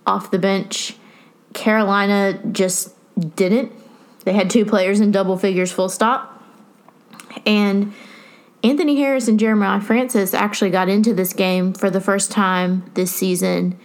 off 0.06 0.32
the 0.32 0.40
bench. 0.40 0.98
Carolina 1.54 2.38
just 2.52 2.94
didn't. 3.38 3.72
They 4.26 4.34
had 4.34 4.50
two 4.50 4.66
players 4.66 5.00
in 5.00 5.12
double 5.12 5.38
figures, 5.38 5.72
full 5.72 5.88
stop. 5.88 6.44
And 7.46 7.94
Anthony 8.64 8.98
Harris 8.98 9.28
and 9.28 9.40
Jeremiah 9.40 9.80
Francis 9.80 10.34
actually 10.34 10.70
got 10.70 10.90
into 10.90 11.14
this 11.14 11.34
game 11.34 11.74
for 11.74 11.90
the 11.90 12.02
first 12.02 12.32
time 12.32 12.90
this 12.94 13.14
season. 13.16 13.80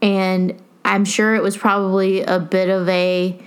And 0.00 0.62
I'm 0.84 1.04
sure 1.04 1.34
it 1.34 1.42
was 1.42 1.56
probably 1.56 2.22
a 2.22 2.38
bit 2.38 2.68
of 2.68 2.88
a 2.88 3.40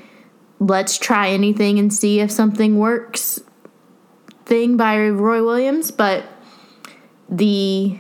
let's 0.59 0.97
try 0.97 1.29
anything 1.29 1.79
and 1.79 1.93
see 1.93 2.19
if 2.19 2.29
something 2.29 2.77
works 2.77 3.39
thing 4.45 4.75
by 4.75 5.07
Roy 5.07 5.43
Williams. 5.43 5.91
But 5.91 6.25
the 7.29 7.97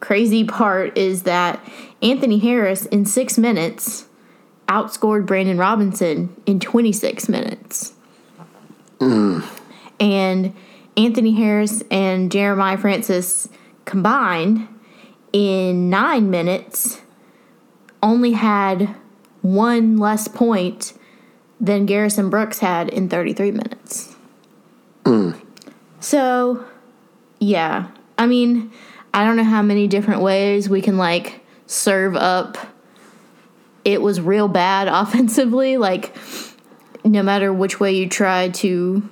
crazy 0.00 0.42
part 0.42 0.98
is 0.98 1.22
that 1.22 1.64
Anthony 2.02 2.38
Harris 2.38 2.86
in 2.86 3.06
six 3.06 3.38
minutes 3.38 4.08
outscored 4.66 5.26
Brandon 5.26 5.58
Robinson 5.58 6.34
in 6.46 6.58
26 6.58 7.28
minutes. 7.28 7.92
Mm. 8.98 9.44
And 10.00 10.56
Anthony 10.96 11.32
Harris 11.32 11.82
and 11.90 12.30
Jeremiah 12.30 12.76
Francis 12.76 13.48
combined 13.84 14.68
in 15.32 15.88
nine 15.90 16.30
minutes 16.30 17.00
only 18.02 18.32
had 18.32 18.94
one 19.40 19.96
less 19.96 20.28
point 20.28 20.92
than 21.60 21.86
Garrison 21.86 22.28
Brooks 22.28 22.58
had 22.58 22.88
in 22.88 23.08
33 23.08 23.52
minutes. 23.52 24.16
So, 26.00 26.64
yeah. 27.38 27.88
I 28.18 28.26
mean, 28.26 28.72
I 29.14 29.24
don't 29.24 29.36
know 29.36 29.44
how 29.44 29.62
many 29.62 29.86
different 29.86 30.20
ways 30.20 30.68
we 30.68 30.82
can 30.82 30.98
like 30.98 31.40
serve 31.66 32.16
up 32.16 32.58
it 33.84 34.00
was 34.02 34.20
real 34.20 34.48
bad 34.48 34.88
offensively 34.92 35.76
like 35.76 36.14
no 37.04 37.22
matter 37.22 37.52
which 37.52 37.80
way 37.80 37.92
you 37.92 38.08
try 38.08 38.48
to 38.48 39.08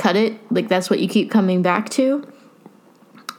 cut 0.00 0.16
it 0.16 0.34
like 0.50 0.68
that's 0.68 0.88
what 0.88 0.98
you 0.98 1.08
keep 1.08 1.30
coming 1.30 1.62
back 1.62 1.88
to 1.90 2.26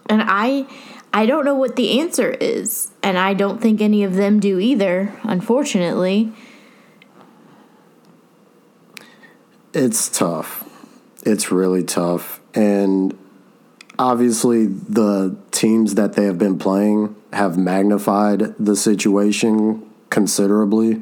and 0.10 0.22
i 0.26 0.66
i 1.14 1.26
don't 1.26 1.44
know 1.44 1.56
what 1.56 1.76
the 1.76 2.00
answer 2.00 2.32
is 2.40 2.92
and 3.02 3.18
i 3.18 3.34
don't 3.34 3.62
think 3.62 3.82
any 3.82 4.04
of 4.04 4.16
them 4.16 4.40
do 4.40 4.60
either 4.60 5.14
unfortunately 5.24 6.32
it's 9.74 10.10
tough. 10.10 10.68
It's 11.24 11.52
really 11.52 11.84
tough. 11.84 12.42
And 12.54 13.18
obviously, 13.98 14.66
the 14.66 15.38
teams 15.52 15.96
that 15.96 16.14
they 16.14 16.26
have 16.26 16.38
been 16.38 16.60
playing 16.60 17.16
have 17.32 17.58
magnified 17.58 18.54
the 18.60 18.76
situation 18.76 19.90
considerably. 20.10 21.02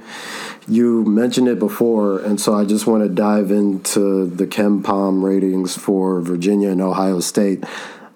You 0.69 1.03
mentioned 1.03 1.47
it 1.47 1.57
before, 1.57 2.19
and 2.19 2.39
so 2.39 2.53
I 2.53 2.63
just 2.63 2.85
want 2.85 3.01
to 3.01 3.09
dive 3.09 3.49
into 3.49 4.27
the 4.27 4.45
KenPom 4.45 5.23
ratings 5.23 5.75
for 5.75 6.21
Virginia 6.21 6.69
and 6.69 6.79
Ohio 6.81 7.21
State. 7.21 7.63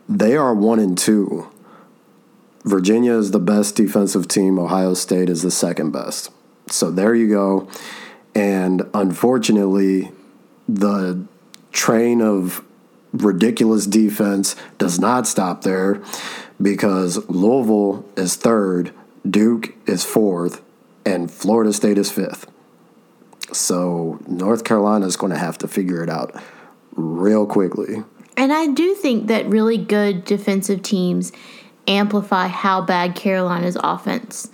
They 0.08 0.38
are 0.38 0.54
one 0.54 0.78
and 0.78 0.96
two. 0.96 1.50
Virginia 2.64 3.14
is 3.14 3.32
the 3.32 3.40
best 3.40 3.76
defensive 3.76 4.28
team. 4.28 4.60
Ohio 4.60 4.94
State 4.94 5.30
is 5.30 5.42
the 5.42 5.50
second 5.50 5.92
best. 5.92 6.30
So 6.68 6.92
there 6.92 7.16
you 7.16 7.28
go. 7.28 7.68
And 8.36 8.90
unfortunately, 8.94 10.12
the 10.70 11.26
train 11.72 12.22
of 12.22 12.64
ridiculous 13.12 13.86
defense 13.86 14.56
does 14.78 15.00
not 15.00 15.28
stop 15.28 15.64
there 15.64 16.02
because 16.62 17.28
Louisville 17.30 18.06
is 18.16 18.36
third, 18.36 18.92
Duke 19.30 19.74
is 19.88 20.04
fourth, 20.06 20.62
and 21.06 21.30
Florida 21.30 21.74
State 21.74 21.98
is 21.98 22.12
fifth. 22.12 22.50
So 23.52 24.20
North 24.28 24.64
Carolina 24.64 25.06
is 25.06 25.16
going 25.16 25.32
to 25.32 25.38
have 25.38 25.58
to 25.60 25.68
figure 25.68 26.04
it 26.04 26.10
out 26.10 26.36
real 26.96 27.46
quickly. 27.46 28.04
And 28.36 28.52
I 28.52 28.68
do 28.68 28.96
think 28.96 29.28
that 29.28 29.46
really 29.48 29.78
good 29.78 30.26
defensive 30.26 30.82
teams 30.82 31.32
amplify 31.88 32.48
how 32.48 32.82
bad 32.82 33.16
Carolina's 33.16 33.78
offense 33.84 34.50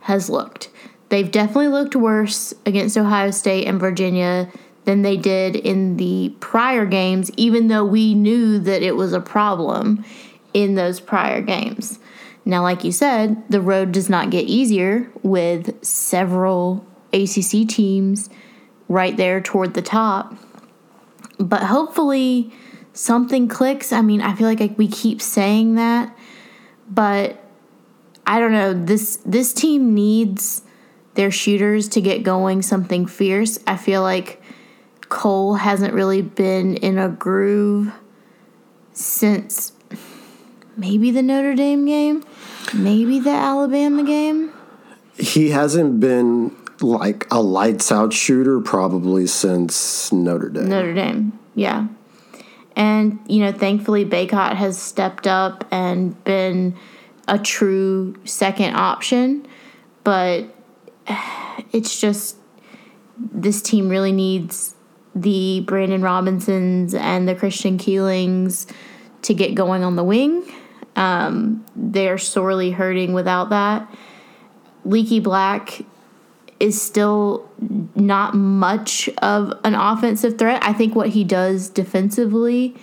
has 0.00 0.28
looked. 0.28 0.70
They've 1.08 1.30
definitely 1.30 1.68
looked 1.68 1.94
worse 1.94 2.54
against 2.64 2.96
Ohio 2.96 3.30
State 3.30 3.66
and 3.66 3.78
Virginia 3.78 4.50
than 4.84 5.02
they 5.02 5.16
did 5.16 5.54
in 5.54 5.96
the 5.96 6.34
prior 6.40 6.86
games, 6.86 7.30
even 7.36 7.68
though 7.68 7.84
we 7.84 8.14
knew 8.14 8.58
that 8.58 8.82
it 8.82 8.96
was 8.96 9.12
a 9.12 9.20
problem 9.20 10.04
in 10.54 10.74
those 10.74 11.00
prior 11.00 11.40
games. 11.40 11.98
Now, 12.44 12.62
like 12.62 12.84
you 12.84 12.92
said, 12.92 13.48
the 13.48 13.60
road 13.60 13.92
does 13.92 14.08
not 14.08 14.30
get 14.30 14.46
easier 14.46 15.10
with 15.22 15.84
several 15.84 16.84
ACC 17.12 17.68
teams 17.68 18.28
right 18.88 19.16
there 19.16 19.40
toward 19.40 19.74
the 19.74 19.82
top. 19.82 20.34
But 21.38 21.62
hopefully, 21.62 22.52
something 22.92 23.48
clicks. 23.48 23.92
I 23.92 24.02
mean, 24.02 24.20
I 24.20 24.34
feel 24.34 24.46
like 24.46 24.78
we 24.78 24.88
keep 24.88 25.20
saying 25.22 25.76
that, 25.76 26.16
but 26.88 27.42
I 28.26 28.38
don't 28.40 28.52
know. 28.52 28.72
This 28.72 29.16
this 29.24 29.52
team 29.52 29.94
needs 29.94 30.62
their 31.14 31.30
shooters 31.30 31.88
to 31.88 32.00
get 32.00 32.22
going 32.22 32.62
something 32.62 33.06
fierce. 33.06 33.58
I 33.66 33.76
feel 33.76 34.02
like 34.02 34.40
Cole 35.08 35.54
hasn't 35.54 35.92
really 35.92 36.22
been 36.22 36.76
in 36.76 36.98
a 36.98 37.08
groove 37.08 37.92
since 38.92 39.72
maybe 40.76 41.10
the 41.10 41.22
Notre 41.22 41.54
Dame 41.54 41.84
game, 41.84 42.24
maybe 42.74 43.18
the 43.18 43.30
Alabama 43.30 44.02
game. 44.04 44.52
He 45.16 45.50
hasn't 45.50 46.00
been 46.00 46.56
like 46.80 47.26
a 47.30 47.40
lights 47.40 47.92
out 47.92 48.12
shooter 48.12 48.60
probably 48.60 49.26
since 49.26 50.12
Notre 50.12 50.48
Dame. 50.48 50.68
Notre 50.68 50.94
Dame, 50.94 51.38
yeah. 51.54 51.86
And, 52.74 53.18
you 53.26 53.40
know, 53.40 53.52
thankfully 53.52 54.04
Bacot 54.04 54.56
has 54.56 54.80
stepped 54.80 55.26
up 55.26 55.66
and 55.70 56.22
been 56.24 56.74
a 57.28 57.38
true 57.38 58.16
second 58.24 58.74
option. 58.74 59.46
But 60.04 60.46
it's 61.72 62.00
just 62.00 62.36
this 63.18 63.62
team 63.62 63.88
really 63.88 64.12
needs 64.12 64.74
the 65.14 65.60
Brandon 65.60 66.02
Robinsons 66.02 66.94
and 66.94 67.28
the 67.28 67.34
Christian 67.34 67.76
Keelings 67.76 68.66
to 69.22 69.34
get 69.34 69.54
going 69.54 69.84
on 69.84 69.96
the 69.96 70.04
wing. 70.04 70.42
Um, 70.96 71.64
they're 71.74 72.18
sorely 72.18 72.72
hurting 72.72 73.12
without 73.12 73.50
that. 73.50 73.88
Leaky 74.84 75.20
Black 75.20 75.82
is 76.60 76.80
still 76.80 77.48
not 77.94 78.34
much 78.34 79.08
of 79.18 79.52
an 79.64 79.74
offensive 79.74 80.38
threat. 80.38 80.62
I 80.64 80.72
think 80.72 80.94
what 80.94 81.08
he 81.08 81.24
does 81.24 81.68
defensively 81.68 82.76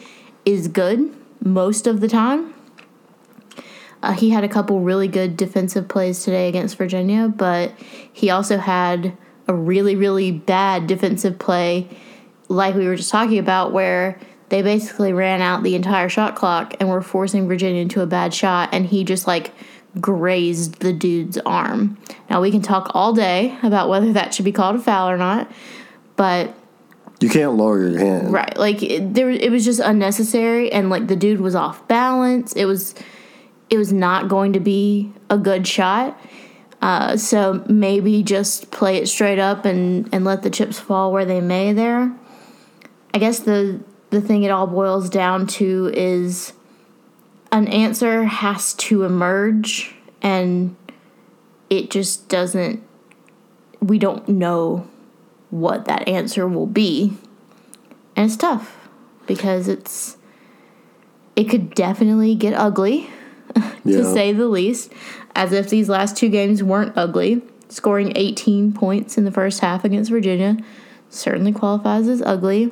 is 0.43 0.67
good 0.67 1.13
most 1.43 1.87
of 1.87 2.01
the 2.01 2.07
time. 2.07 2.53
Uh, 4.01 4.13
he 4.13 4.29
had 4.29 4.43
a 4.43 4.49
couple 4.49 4.79
really 4.79 5.07
good 5.07 5.35
defensive 5.37 5.87
plays 5.87 6.23
today 6.23 6.47
against 6.47 6.77
Virginia, 6.77 7.27
but 7.27 7.73
he 8.11 8.29
also 8.29 8.57
had 8.57 9.15
a 9.47 9.53
really, 9.53 9.95
really 9.95 10.31
bad 10.31 10.87
defensive 10.87 11.39
play, 11.39 11.87
like 12.47 12.75
we 12.75 12.85
were 12.85 12.95
just 12.95 13.11
talking 13.11 13.37
about, 13.39 13.73
where 13.73 14.19
they 14.49 14.61
basically 14.61 15.13
ran 15.13 15.41
out 15.41 15.63
the 15.63 15.75
entire 15.75 16.09
shot 16.09 16.35
clock 16.35 16.73
and 16.79 16.89
were 16.89 17.01
forcing 17.01 17.47
Virginia 17.47 17.81
into 17.81 18.01
a 18.01 18.05
bad 18.07 18.33
shot, 18.33 18.69
and 18.71 18.85
he 18.85 19.03
just 19.03 19.27
like 19.27 19.53
grazed 19.99 20.79
the 20.79 20.93
dude's 20.93 21.37
arm. 21.45 21.97
Now, 22.29 22.41
we 22.41 22.51
can 22.51 22.61
talk 22.61 22.91
all 22.93 23.13
day 23.13 23.57
about 23.63 23.89
whether 23.89 24.13
that 24.13 24.33
should 24.33 24.45
be 24.45 24.51
called 24.51 24.75
a 24.75 24.79
foul 24.79 25.09
or 25.09 25.17
not, 25.17 25.51
but 26.15 26.55
You 27.19 27.29
can't 27.29 27.55
lower 27.55 27.79
your 27.79 27.97
hand. 27.99 28.31
Right. 28.31 28.55
Like 28.55 28.81
it, 28.81 29.13
there 29.13 29.29
it 29.29 29.51
was 29.51 29.65
just 29.65 29.79
unnecessary 29.79 30.71
and 30.71 30.89
like 30.89 31.07
the 31.07 31.15
dude 31.15 31.41
was 31.41 31.55
off 31.55 31.87
balance. 31.87 32.53
It 32.53 32.65
was 32.65 32.95
it 33.69 33.77
was 33.77 33.91
not 33.91 34.29
going 34.29 34.53
to 34.53 34.59
be 34.59 35.11
a 35.29 35.37
good 35.37 35.67
shot. 35.67 36.19
Uh, 36.81 37.17
so 37.17 37.63
maybe 37.67 38.23
just 38.23 38.71
play 38.71 38.97
it 38.97 39.07
straight 39.07 39.37
up 39.37 39.65
and, 39.65 40.07
and 40.13 40.23
let 40.23 40.43
the 40.43 40.49
chips 40.49 40.79
fall 40.79 41.11
where 41.11 41.25
they 41.25 41.41
may 41.41 41.73
there. 41.73 42.11
I 43.13 43.17
guess 43.17 43.39
the 43.39 43.81
the 44.09 44.21
thing 44.21 44.43
it 44.43 44.49
all 44.49 44.67
boils 44.67 45.09
down 45.09 45.47
to 45.47 45.91
is 45.93 46.53
an 47.51 47.67
answer 47.67 48.23
has 48.23 48.73
to 48.75 49.03
emerge 49.03 49.95
and 50.21 50.75
it 51.69 51.89
just 51.89 52.27
doesn't 52.27 52.83
we 53.81 53.97
don't 53.97 54.27
know 54.27 54.87
what 55.49 55.85
that 55.85 56.07
answer 56.07 56.47
will 56.47 56.67
be. 56.67 57.13
And 58.15 58.25
it's 58.25 58.37
tough 58.37 58.89
because 59.25 59.67
it's 59.67 60.17
it 61.35 61.45
could 61.45 61.73
definitely 61.73 62.35
get 62.35 62.53
ugly 62.53 63.09
to 63.83 64.03
say 64.03 64.33
the 64.33 64.47
least, 64.47 64.91
as 65.35 65.53
if 65.53 65.69
these 65.69 65.87
last 65.87 66.17
two 66.17 66.29
games 66.29 66.61
weren't 66.61 66.97
ugly. 66.97 67.41
Scoring 67.69 68.11
18 68.15 68.73
points 68.73 69.17
in 69.17 69.25
the 69.25 69.31
first 69.31 69.59
half 69.59 69.85
against 69.85 70.09
Virginia 70.09 70.57
certainly 71.09 71.51
qualifies 71.51 72.07
as 72.07 72.21
ugly. 72.21 72.71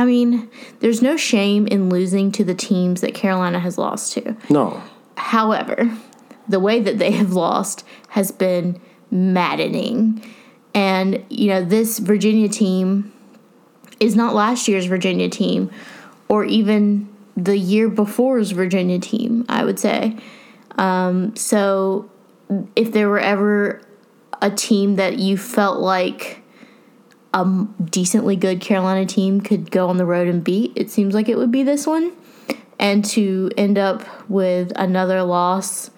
I 0.00 0.06
mean, 0.06 0.48
there's 0.78 1.02
no 1.02 1.18
shame 1.18 1.66
in 1.66 1.90
losing 1.90 2.32
to 2.32 2.42
the 2.42 2.54
teams 2.54 3.02
that 3.02 3.12
Carolina 3.12 3.60
has 3.60 3.76
lost 3.76 4.14
to. 4.14 4.34
No. 4.48 4.82
However, 5.18 5.94
the 6.48 6.58
way 6.58 6.80
that 6.80 6.98
they 6.98 7.10
have 7.10 7.34
lost 7.34 7.84
has 8.08 8.32
been 8.32 8.80
maddening. 9.10 10.24
And, 10.72 11.22
you 11.28 11.48
know, 11.48 11.62
this 11.62 11.98
Virginia 11.98 12.48
team 12.48 13.12
is 14.00 14.16
not 14.16 14.34
last 14.34 14.68
year's 14.68 14.86
Virginia 14.86 15.28
team 15.28 15.70
or 16.28 16.46
even 16.46 17.06
the 17.36 17.58
year 17.58 17.90
before's 17.90 18.52
Virginia 18.52 19.00
team, 19.00 19.44
I 19.50 19.66
would 19.66 19.78
say. 19.78 20.16
Um, 20.78 21.36
so 21.36 22.10
if 22.74 22.92
there 22.92 23.10
were 23.10 23.20
ever 23.20 23.82
a 24.40 24.50
team 24.50 24.96
that 24.96 25.18
you 25.18 25.36
felt 25.36 25.78
like 25.78 26.39
a 27.32 27.66
decently 27.84 28.36
good 28.36 28.60
Carolina 28.60 29.06
team 29.06 29.40
could 29.40 29.70
go 29.70 29.88
on 29.88 29.96
the 29.96 30.06
road 30.06 30.28
and 30.28 30.42
beat, 30.42 30.72
it 30.74 30.90
seems 30.90 31.14
like 31.14 31.28
it 31.28 31.36
would 31.36 31.52
be 31.52 31.62
this 31.62 31.86
one. 31.86 32.12
And 32.78 33.04
to 33.06 33.50
end 33.56 33.78
up 33.78 34.04
with 34.28 34.72
another 34.74 35.22
loss 35.22 35.90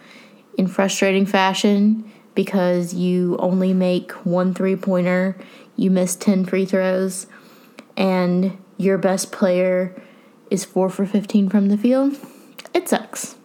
in 0.58 0.66
frustrating 0.66 1.26
fashion 1.26 2.10
because 2.34 2.92
you 2.92 3.36
only 3.38 3.72
make 3.72 4.12
one 4.24 4.52
three 4.54 4.76
pointer, 4.76 5.36
you 5.76 5.90
miss 5.90 6.16
10 6.16 6.44
free 6.44 6.64
throws, 6.64 7.26
and 7.96 8.58
your 8.76 8.98
best 8.98 9.32
player 9.32 9.94
is 10.50 10.64
4 10.64 10.90
for 10.90 11.06
15 11.06 11.48
from 11.48 11.68
the 11.68 11.78
field, 11.78 12.16
it 12.74 12.88
sucks. 12.88 13.36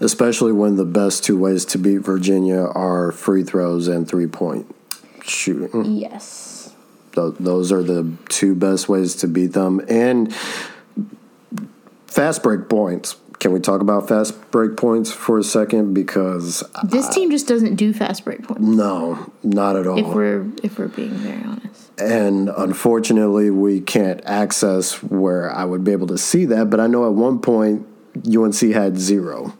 Especially 0.00 0.52
when 0.52 0.76
the 0.76 0.84
best 0.84 1.24
two 1.24 1.38
ways 1.38 1.64
to 1.66 1.78
beat 1.78 1.98
Virginia 1.98 2.60
are 2.60 3.12
free 3.12 3.44
throws 3.44 3.88
and 3.88 4.08
three 4.08 4.26
point 4.26 4.74
shooting. 5.22 5.84
Yes. 5.94 6.53
Th- 7.14 7.34
those 7.38 7.72
are 7.72 7.82
the 7.82 8.12
two 8.28 8.54
best 8.54 8.88
ways 8.88 9.14
to 9.16 9.28
beat 9.28 9.52
them. 9.52 9.80
And 9.88 10.34
fast 12.06 12.42
break 12.42 12.68
points. 12.68 13.16
Can 13.40 13.52
we 13.52 13.60
talk 13.60 13.80
about 13.82 14.08
fast 14.08 14.50
break 14.50 14.76
points 14.76 15.12
for 15.12 15.38
a 15.38 15.42
second? 15.44 15.92
Because 15.92 16.62
This 16.84 17.08
team 17.10 17.30
just 17.30 17.46
doesn't 17.46 17.74
do 17.74 17.92
fast 17.92 18.24
break 18.24 18.42
points. 18.44 18.62
no, 18.62 19.30
not 19.42 19.76
at 19.76 19.86
all. 19.86 19.98
If 19.98 20.06
we're 20.06 20.46
if 20.62 20.78
we're 20.78 20.88
being 20.88 21.10
very 21.10 21.42
honest. 21.44 21.90
and 22.00 22.48
unfortunately 22.56 23.50
we 23.50 23.80
can't 23.82 24.22
access 24.24 25.02
where 25.02 25.50
I 25.50 25.64
would 25.66 25.84
be 25.84 25.92
able 25.92 26.06
to 26.06 26.16
see 26.18 26.46
that. 26.46 26.70
But 26.70 26.80
I 26.80 26.86
know 26.86 27.06
at 27.06 27.12
one 27.12 27.38
point 27.40 27.86
UNC 28.26 28.60
had 28.72 28.96
zero. 28.98 29.52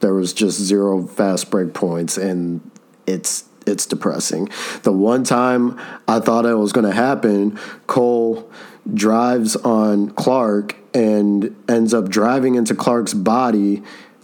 There 0.00 0.14
was 0.14 0.32
just 0.32 0.60
zero 0.60 1.04
fast 1.06 1.50
break 1.50 1.74
points, 1.74 2.16
and 2.16 2.60
it's 3.06 3.44
it's 3.66 3.86
depressing. 3.86 4.48
The 4.82 4.92
one 4.92 5.24
time 5.24 5.78
I 6.08 6.20
thought 6.20 6.46
it 6.46 6.54
was 6.54 6.72
going 6.72 6.86
to 6.86 6.94
happen, 6.94 7.58
Cole 7.86 8.50
drives 8.92 9.56
on 9.56 10.10
Clark 10.10 10.76
and 10.94 11.56
ends 11.68 11.94
up 11.94 12.08
driving 12.08 12.54
into 12.54 12.74
Clark's 12.74 13.14
body, 13.14 13.82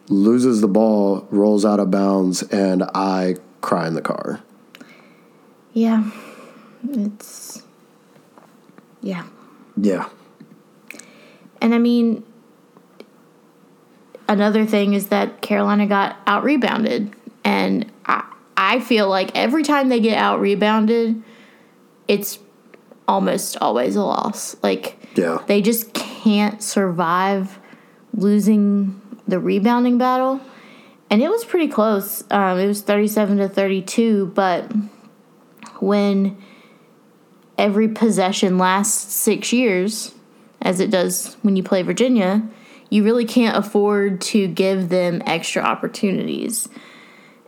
loses 0.08 0.60
the 0.60 0.68
ball, 0.68 1.26
rolls 1.30 1.64
out 1.64 1.80
of 1.80 1.90
bounds, 1.90 2.42
and 2.44 2.82
I 2.94 3.36
cry 3.60 3.86
in 3.86 3.94
the 3.94 4.02
car. 4.02 4.40
Yeah. 5.72 6.10
It's 6.88 7.62
yeah. 9.00 9.26
Yeah. 9.76 10.08
And 11.60 11.74
I 11.74 11.78
mean, 11.78 12.24
another 14.28 14.66
thing 14.66 14.94
is 14.94 15.08
that 15.08 15.40
Carolina 15.40 15.86
got 15.86 16.16
out 16.26 16.44
rebounded. 16.44 17.14
And 17.44 17.90
I, 18.76 18.80
feel 18.80 19.08
like 19.08 19.30
every 19.34 19.62
time 19.62 19.88
they 19.88 20.00
get 20.00 20.18
out 20.18 20.40
rebounded, 20.40 21.22
it's 22.06 22.38
almost 23.06 23.56
always 23.60 23.96
a 23.96 24.02
loss. 24.02 24.56
Like, 24.62 24.96
Yeah. 25.14 25.38
they 25.46 25.62
just 25.62 25.94
can't 25.94 26.62
survive 26.62 27.58
losing 28.14 29.00
the 29.26 29.38
rebounding 29.38 29.98
battle. 29.98 30.40
And 31.10 31.22
it 31.22 31.30
was 31.30 31.44
pretty 31.44 31.68
close. 31.68 32.22
Um, 32.30 32.58
it 32.58 32.66
was 32.66 32.82
37 32.82 33.38
to 33.38 33.48
32, 33.48 34.32
but 34.34 34.70
when 35.80 36.36
every 37.56 37.88
possession 37.88 38.58
lasts 38.58 39.14
six 39.14 39.52
years, 39.52 40.14
as 40.60 40.80
it 40.80 40.90
does 40.90 41.36
when 41.42 41.56
you 41.56 41.62
play 41.62 41.82
Virginia, 41.82 42.42
you 42.90 43.04
really 43.04 43.24
can't 43.24 43.56
afford 43.56 44.20
to 44.20 44.48
give 44.48 44.88
them 44.88 45.22
extra 45.26 45.62
opportunities. 45.62 46.68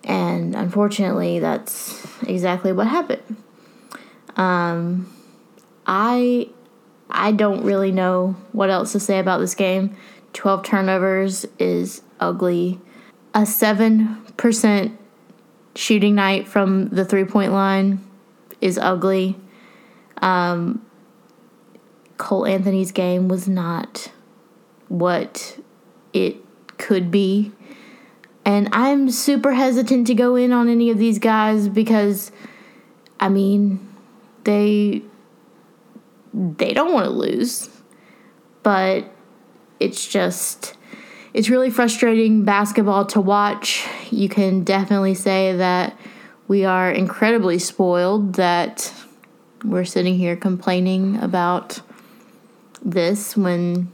And 0.05 0.55
unfortunately, 0.55 1.39
that's 1.39 2.07
exactly 2.23 2.73
what 2.73 2.87
happened. 2.87 3.37
Um, 4.37 5.13
I 5.87 6.49
I 7.11 7.33
don't 7.33 7.65
really 7.65 7.93
know 7.93 8.37
what 8.53 8.71
else 8.71 8.93
to 8.93 9.01
say 9.01 9.19
about 9.19 9.39
this 9.39 9.55
game. 9.55 9.97
12 10.33 10.63
turnovers 10.63 11.45
is 11.59 12.03
ugly. 12.21 12.81
A 13.35 13.41
7% 13.41 14.97
shooting 15.75 16.15
night 16.15 16.49
from 16.49 16.89
the 16.89 17.05
three 17.05 17.25
point 17.25 17.53
line 17.53 18.01
is 18.61 18.79
ugly. 18.79 19.37
Um, 20.23 20.85
Cole 22.17 22.47
Anthony's 22.47 22.93
game 22.93 23.29
was 23.29 23.49
not 23.49 24.11
what 24.89 25.59
it 26.13 26.37
could 26.77 27.11
be. 27.11 27.53
And 28.51 28.69
I'm 28.73 29.13
super 29.13 29.53
hesitant 29.53 30.09
to 30.09 30.15
go 30.17 30.35
in 30.35 30.51
on 30.51 30.69
any 30.69 30.91
of 30.91 30.99
these 30.99 31.21
guys 31.21 31.69
because, 31.69 32.33
I 33.21 33.29
mean, 33.29 33.79
they 34.43 35.03
they 36.35 36.73
don't 36.73 36.93
want 36.93 37.05
to 37.05 37.13
lose, 37.13 37.71
but 38.65 39.05
it's 39.79 40.05
just 40.05 40.75
it's 41.33 41.49
really 41.49 41.71
frustrating 41.71 42.45
basketball 42.45 43.07
to 43.07 43.21
watch. 43.21 43.87
You 44.11 44.29
can 44.29 44.65
definitely 44.65 45.15
say 45.15 45.55
that 45.55 45.97
we 46.49 46.65
are 46.65 46.91
incredibly 46.91 47.61
spoiled 47.61 48.35
that 48.35 48.93
we're 49.65 49.85
sitting 49.85 50.19
here 50.19 50.35
complaining 50.35 51.19
about 51.19 51.83
this 52.83 53.37
when 53.37 53.93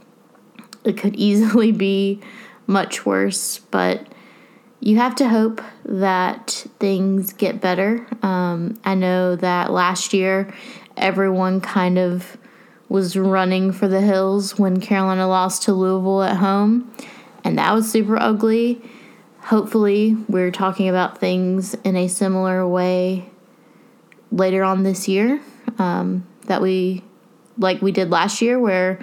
it 0.82 0.96
could 0.96 1.14
easily 1.16 1.72
be 1.72 2.22
much 2.66 3.04
worse, 3.04 3.58
but 3.70 4.14
you 4.86 4.98
have 4.98 5.16
to 5.16 5.28
hope 5.28 5.60
that 5.84 6.64
things 6.78 7.32
get 7.32 7.60
better. 7.60 8.06
Um, 8.22 8.78
I 8.84 8.94
know 8.94 9.34
that 9.34 9.72
last 9.72 10.12
year 10.12 10.54
everyone 10.96 11.60
kind 11.60 11.98
of 11.98 12.36
was 12.88 13.16
running 13.16 13.72
for 13.72 13.88
the 13.88 14.00
hills 14.00 14.60
when 14.60 14.80
Carolina 14.80 15.26
lost 15.26 15.64
to 15.64 15.72
Louisville 15.72 16.22
at 16.22 16.36
home, 16.36 16.88
and 17.42 17.58
that 17.58 17.74
was 17.74 17.90
super 17.90 18.16
ugly. 18.16 18.80
Hopefully, 19.40 20.16
we're 20.28 20.52
talking 20.52 20.88
about 20.88 21.18
things 21.18 21.74
in 21.82 21.96
a 21.96 22.06
similar 22.06 22.64
way 22.64 23.28
later 24.30 24.62
on 24.62 24.84
this 24.84 25.08
year 25.08 25.40
um, 25.80 26.24
that 26.44 26.62
we 26.62 27.02
like 27.58 27.82
we 27.82 27.90
did 27.90 28.10
last 28.10 28.40
year, 28.40 28.60
where 28.60 29.00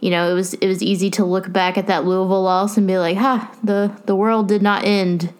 you 0.00 0.10
know 0.10 0.30
it 0.30 0.34
was 0.34 0.54
it 0.54 0.66
was 0.66 0.82
easy 0.82 1.10
to 1.10 1.24
look 1.24 1.52
back 1.52 1.78
at 1.78 1.86
that 1.86 2.04
Louisville 2.04 2.42
loss 2.42 2.76
and 2.76 2.86
be 2.86 2.98
like, 2.98 3.16
"Ha, 3.16 3.54
the 3.62 3.92
the 4.06 4.16
world 4.16 4.48
did 4.48 4.62
not 4.62 4.84
end 4.84 5.32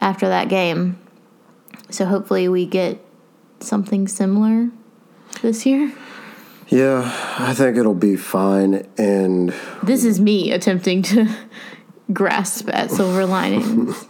after 0.00 0.28
that 0.28 0.48
game." 0.48 0.98
So 1.90 2.04
hopefully, 2.04 2.48
we 2.48 2.66
get 2.66 3.04
something 3.60 4.08
similar 4.08 4.70
this 5.42 5.64
year. 5.64 5.92
Yeah, 6.68 7.12
I 7.38 7.54
think 7.54 7.76
it'll 7.76 7.94
be 7.94 8.16
fine. 8.16 8.86
And 8.98 9.54
This 9.84 10.04
is 10.04 10.20
me 10.20 10.50
attempting 10.50 11.02
to 11.02 11.28
grasp 12.12 12.68
at 12.72 12.90
silver 12.90 13.24
linings. 13.24 14.04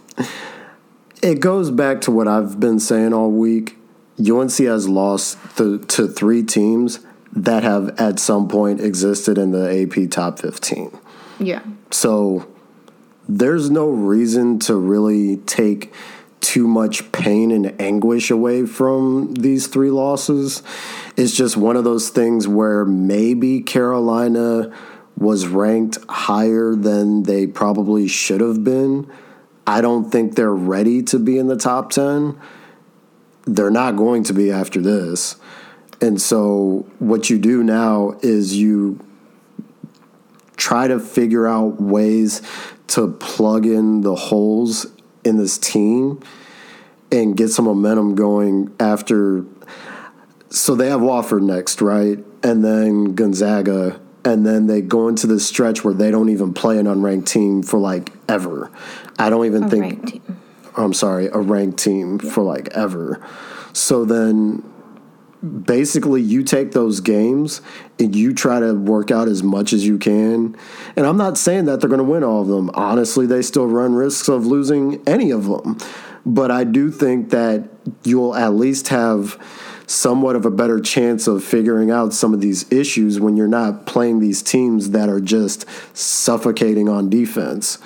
it 1.21 1.39
goes 1.39 1.69
back 1.69 2.01
to 2.01 2.11
what 2.11 2.27
I've 2.27 2.59
been 2.59 2.79
saying 2.79 3.13
all 3.13 3.29
week. 3.29 3.77
UNC 4.19 4.57
has 4.57 4.89
lost 4.89 5.37
th- 5.57 5.85
to 5.89 6.07
three 6.07 6.41
teams 6.41 6.99
that 7.33 7.63
have 7.63 7.89
at 7.99 8.19
some 8.19 8.47
point 8.47 8.81
existed 8.81 9.37
in 9.37 9.51
the 9.51 9.83
AP 9.83 10.09
top 10.09 10.39
15. 10.39 10.97
yeah. 11.39 11.61
So 11.91 12.47
there's 13.29 13.69
no 13.69 13.89
reason 13.89 14.59
to 14.59 14.75
really 14.75 15.37
take 15.37 15.93
too 16.41 16.67
much 16.67 17.11
pain 17.11 17.51
and 17.51 17.79
anguish 17.81 18.31
away 18.31 18.65
from 18.65 19.33
these 19.33 19.67
three 19.67 19.89
losses. 19.89 20.63
It's 21.15 21.35
just 21.35 21.57
one 21.57 21.75
of 21.75 21.83
those 21.83 22.09
things 22.09 22.47
where 22.47 22.85
maybe 22.85 23.61
Carolina 23.61 24.73
was 25.17 25.47
ranked 25.47 25.97
higher 26.07 26.75
than 26.75 27.23
they 27.23 27.47
probably 27.47 28.07
should 28.07 28.39
have 28.39 28.63
been. 28.63 29.11
I 29.65 29.81
don't 29.81 30.09
think 30.09 30.35
they're 30.35 30.53
ready 30.53 31.03
to 31.03 31.19
be 31.19 31.37
in 31.37 31.47
the 31.47 31.57
top 31.57 31.91
10. 31.91 32.39
They're 33.45 33.71
not 33.71 33.97
going 33.97 34.23
to 34.23 34.33
be 34.33 34.51
after 34.51 34.79
this. 34.79 35.35
And 36.01 36.21
so 36.21 36.85
what 36.99 37.29
you 37.29 37.37
do 37.39 37.63
now 37.63 38.17
is 38.21 38.55
you 38.55 38.99
try 40.55 40.87
to 40.87 40.99
figure 40.99 41.47
out 41.47 41.81
ways 41.81 42.41
to 42.87 43.11
plug 43.13 43.65
in 43.65 44.01
the 44.01 44.15
holes 44.15 44.87
in 45.23 45.37
this 45.37 45.57
team 45.57 46.21
and 47.11 47.35
get 47.35 47.49
some 47.49 47.65
momentum 47.65 48.15
going 48.15 48.73
after. 48.79 49.45
So 50.49 50.75
they 50.75 50.89
have 50.89 51.01
Wofford 51.01 51.43
next, 51.43 51.81
right? 51.81 52.19
And 52.43 52.63
then 52.63 53.15
Gonzaga. 53.15 53.99
And 54.23 54.45
then 54.45 54.67
they 54.67 54.81
go 54.81 55.07
into 55.07 55.25
this 55.25 55.47
stretch 55.47 55.83
where 55.83 55.93
they 55.93 56.11
don't 56.11 56.29
even 56.29 56.53
play 56.53 56.77
an 56.77 56.85
unranked 56.85 57.27
team 57.27 57.63
for 57.63 57.79
like 57.79 58.11
ever. 58.27 58.69
I 59.17 59.29
don't 59.29 59.45
even 59.45 59.63
A 59.63 59.69
think. 59.69 59.81
ranked 59.83 60.07
team. 60.09 60.37
I'm 60.75 60.93
sorry, 60.93 61.27
a 61.27 61.39
ranked 61.39 61.79
team 61.79 62.19
for 62.19 62.43
like 62.43 62.67
ever. 62.69 63.25
So 63.73 64.05
then 64.05 64.63
basically 65.47 66.21
you 66.21 66.43
take 66.43 66.71
those 66.71 66.99
games 66.99 67.61
and 67.99 68.15
you 68.15 68.33
try 68.33 68.59
to 68.59 68.73
work 68.73 69.11
out 69.11 69.27
as 69.27 69.43
much 69.43 69.73
as 69.73 69.85
you 69.85 69.97
can. 69.97 70.55
And 70.95 71.05
I'm 71.05 71.17
not 71.17 71.37
saying 71.37 71.65
that 71.65 71.79
they're 71.79 71.89
going 71.89 71.99
to 71.99 72.03
win 72.03 72.23
all 72.23 72.41
of 72.41 72.47
them. 72.47 72.69
Honestly, 72.73 73.25
they 73.25 73.41
still 73.41 73.67
run 73.67 73.95
risks 73.95 74.27
of 74.27 74.45
losing 74.45 75.01
any 75.07 75.31
of 75.31 75.45
them. 75.45 75.77
But 76.25 76.51
I 76.51 76.63
do 76.63 76.91
think 76.91 77.29
that 77.29 77.69
you'll 78.03 78.35
at 78.35 78.53
least 78.53 78.89
have 78.89 79.41
somewhat 79.87 80.35
of 80.35 80.45
a 80.45 80.51
better 80.51 80.81
chance 80.81 81.27
of 81.27 81.43
figuring 81.43 81.89
out 81.89 82.13
some 82.13 82.33
of 82.33 82.41
these 82.41 82.69
issues 82.71 83.19
when 83.19 83.37
you're 83.37 83.47
not 83.47 83.85
playing 83.85 84.19
these 84.19 84.41
teams 84.41 84.89
that 84.89 85.07
are 85.07 85.21
just 85.21 85.65
suffocating 85.97 86.89
on 86.89 87.09
defense. 87.09 87.79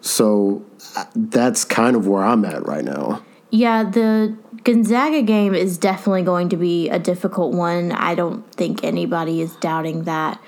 So 0.00 0.64
uh, 0.96 1.04
that's 1.16 1.64
kind 1.64 1.96
of 1.96 2.06
where 2.06 2.22
I'm 2.22 2.44
at 2.44 2.64
right 2.66 2.84
now. 2.84 3.24
Yeah, 3.50 3.82
the 3.82 4.36
Gonzaga 4.64 5.20
game 5.20 5.54
is 5.54 5.76
definitely 5.76 6.22
going 6.22 6.48
to 6.48 6.56
be 6.56 6.88
a 6.88 6.98
difficult 6.98 7.52
one. 7.52 7.92
I 7.92 8.14
don't 8.14 8.50
think 8.52 8.82
anybody 8.82 9.42
is 9.42 9.54
doubting 9.56 10.04
that. 10.04 10.42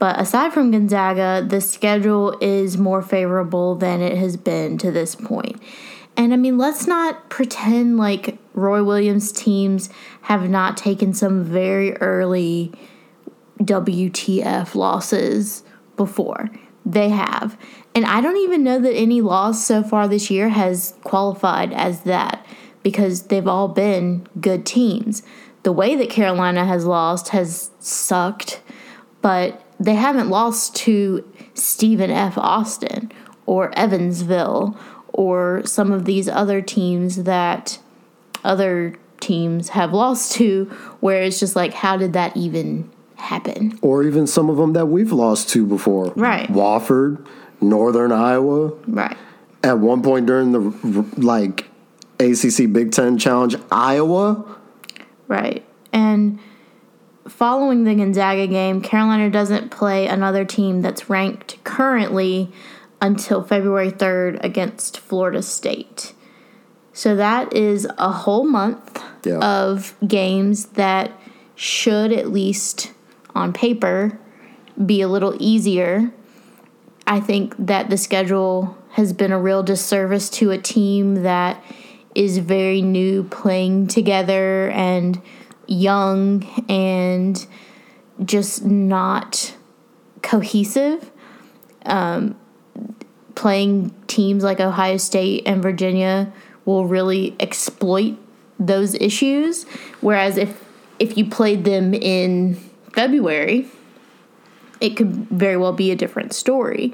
But 0.00 0.18
aside 0.18 0.52
from 0.52 0.72
Gonzaga, 0.72 1.46
the 1.46 1.60
schedule 1.60 2.36
is 2.40 2.76
more 2.76 3.00
favorable 3.00 3.76
than 3.76 4.00
it 4.00 4.18
has 4.18 4.36
been 4.36 4.76
to 4.78 4.90
this 4.90 5.14
point. 5.14 5.62
And 6.16 6.32
I 6.32 6.36
mean, 6.36 6.58
let's 6.58 6.86
not 6.86 7.30
pretend 7.30 7.96
like 7.96 8.38
Roy 8.54 8.82
Williams 8.82 9.30
teams 9.30 9.88
have 10.22 10.50
not 10.50 10.76
taken 10.76 11.14
some 11.14 11.44
very 11.44 11.96
early 11.98 12.72
WTF 13.62 14.74
losses 14.74 15.62
before. 15.96 16.50
They 16.84 17.10
have. 17.10 17.56
And 17.94 18.04
I 18.04 18.20
don't 18.20 18.38
even 18.38 18.64
know 18.64 18.80
that 18.80 18.94
any 18.94 19.20
loss 19.20 19.64
so 19.64 19.82
far 19.82 20.08
this 20.08 20.30
year 20.30 20.48
has 20.48 20.94
qualified 21.04 21.72
as 21.72 22.02
that 22.02 22.44
because 22.82 23.22
they've 23.24 23.48
all 23.48 23.68
been 23.68 24.26
good 24.40 24.64
teams. 24.64 25.22
The 25.62 25.72
way 25.72 25.94
that 25.96 26.10
Carolina 26.10 26.64
has 26.64 26.84
lost 26.84 27.30
has 27.30 27.70
sucked, 27.80 28.62
but 29.20 29.62
they 29.78 29.94
haven't 29.94 30.30
lost 30.30 30.74
to 30.76 31.30
Stephen 31.54 32.10
F. 32.10 32.38
Austin 32.38 33.12
or 33.46 33.76
Evansville 33.78 34.78
or 35.12 35.62
some 35.66 35.92
of 35.92 36.04
these 36.04 36.28
other 36.28 36.62
teams 36.62 37.24
that 37.24 37.78
other 38.44 38.94
teams 39.20 39.70
have 39.70 39.92
lost 39.92 40.32
to, 40.32 40.64
where 41.00 41.22
it's 41.22 41.38
just 41.38 41.54
like, 41.56 41.74
how 41.74 41.96
did 41.96 42.12
that 42.14 42.36
even 42.36 42.90
happen? 43.16 43.78
or 43.82 44.02
even 44.02 44.26
some 44.26 44.48
of 44.48 44.56
them 44.56 44.72
that 44.72 44.86
we've 44.86 45.12
lost 45.12 45.48
to 45.50 45.66
before. 45.66 46.06
Right. 46.16 46.48
Wofford, 46.48 47.26
Northern 47.60 48.12
Iowa. 48.12 48.72
Right. 48.86 49.16
At 49.62 49.78
one 49.78 50.02
point 50.02 50.26
during 50.26 50.52
the 50.52 50.60
like 51.20 51.69
ACC 52.20 52.72
Big 52.72 52.92
Ten 52.92 53.18
Challenge, 53.18 53.56
Iowa. 53.72 54.58
Right. 55.26 55.64
And 55.92 56.38
following 57.26 57.84
the 57.84 57.94
Gonzaga 57.94 58.46
game, 58.46 58.80
Carolina 58.80 59.30
doesn't 59.30 59.70
play 59.70 60.06
another 60.06 60.44
team 60.44 60.82
that's 60.82 61.08
ranked 61.08 61.62
currently 61.64 62.52
until 63.00 63.42
February 63.42 63.90
3rd 63.90 64.44
against 64.44 64.98
Florida 64.98 65.42
State. 65.42 66.12
So 66.92 67.16
that 67.16 67.52
is 67.54 67.86
a 67.96 68.10
whole 68.12 68.44
month 68.44 69.02
Yeah. 69.24 69.38
of 69.38 69.94
games 70.06 70.66
that 70.74 71.12
should, 71.54 72.12
at 72.12 72.30
least 72.30 72.92
on 73.34 73.52
paper, 73.52 74.18
be 74.84 75.00
a 75.00 75.08
little 75.08 75.34
easier. 75.38 76.10
I 77.06 77.20
think 77.20 77.54
that 77.58 77.90
the 77.90 77.96
schedule 77.96 78.76
has 78.92 79.12
been 79.12 79.32
a 79.32 79.38
real 79.38 79.62
disservice 79.62 80.28
to 80.30 80.50
a 80.50 80.58
team 80.58 81.22
that 81.22 81.62
is 82.14 82.38
very 82.38 82.82
new 82.82 83.24
playing 83.24 83.86
together 83.86 84.70
and 84.70 85.20
young 85.66 86.44
and 86.68 87.46
just 88.24 88.64
not 88.64 89.54
cohesive. 90.22 91.10
Um, 91.86 92.36
playing 93.34 93.94
teams 94.06 94.44
like 94.44 94.60
Ohio 94.60 94.96
State 94.96 95.44
and 95.46 95.62
Virginia 95.62 96.32
will 96.64 96.86
really 96.86 97.34
exploit 97.40 98.16
those 98.58 98.94
issues. 98.94 99.64
Whereas 100.00 100.36
if 100.36 100.62
if 100.98 101.16
you 101.16 101.30
played 101.30 101.64
them 101.64 101.94
in 101.94 102.56
February, 102.92 103.66
it 104.80 104.90
could 104.96 105.14
very 105.30 105.56
well 105.56 105.72
be 105.72 105.90
a 105.90 105.96
different 105.96 106.34
story. 106.34 106.92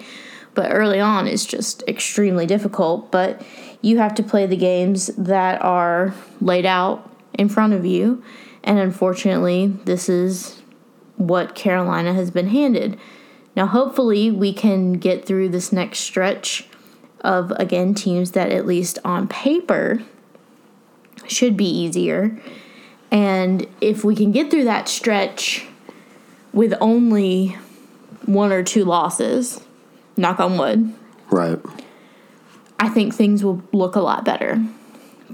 But 0.56 0.72
early 0.72 0.98
on 0.98 1.28
is 1.28 1.46
just 1.46 1.84
extremely 1.86 2.46
difficult. 2.46 3.12
But 3.12 3.42
you 3.80 3.98
have 3.98 4.14
to 4.16 4.24
play 4.24 4.46
the 4.46 4.56
games 4.56 5.06
that 5.16 5.62
are 5.62 6.14
laid 6.40 6.66
out 6.66 7.08
in 7.34 7.48
front 7.48 7.74
of 7.74 7.86
you. 7.86 8.24
And 8.64 8.80
unfortunately, 8.80 9.68
this 9.84 10.08
is 10.08 10.60
what 11.16 11.54
Carolina 11.54 12.12
has 12.14 12.32
been 12.32 12.48
handed. 12.48 12.98
Now, 13.54 13.66
hopefully, 13.66 14.30
we 14.30 14.52
can 14.52 14.94
get 14.94 15.24
through 15.24 15.50
this 15.50 15.72
next 15.72 16.00
stretch 16.00 16.66
of, 17.20 17.52
again, 17.52 17.94
teams 17.94 18.32
that, 18.32 18.50
at 18.50 18.66
least 18.66 18.98
on 19.04 19.28
paper, 19.28 20.02
should 21.26 21.56
be 21.56 21.68
easier. 21.68 22.38
And 23.10 23.66
if 23.80 24.04
we 24.04 24.16
can 24.16 24.32
get 24.32 24.50
through 24.50 24.64
that 24.64 24.88
stretch 24.88 25.66
with 26.52 26.74
only 26.80 27.56
one 28.26 28.52
or 28.52 28.62
two 28.62 28.84
losses, 28.84 29.60
knock 30.16 30.40
on 30.40 30.58
wood, 30.58 30.94
Right. 31.30 31.58
I 32.78 32.88
think 32.88 33.14
things 33.14 33.42
will 33.42 33.62
look 33.72 33.96
a 33.96 34.00
lot 34.00 34.24
better. 34.24 34.62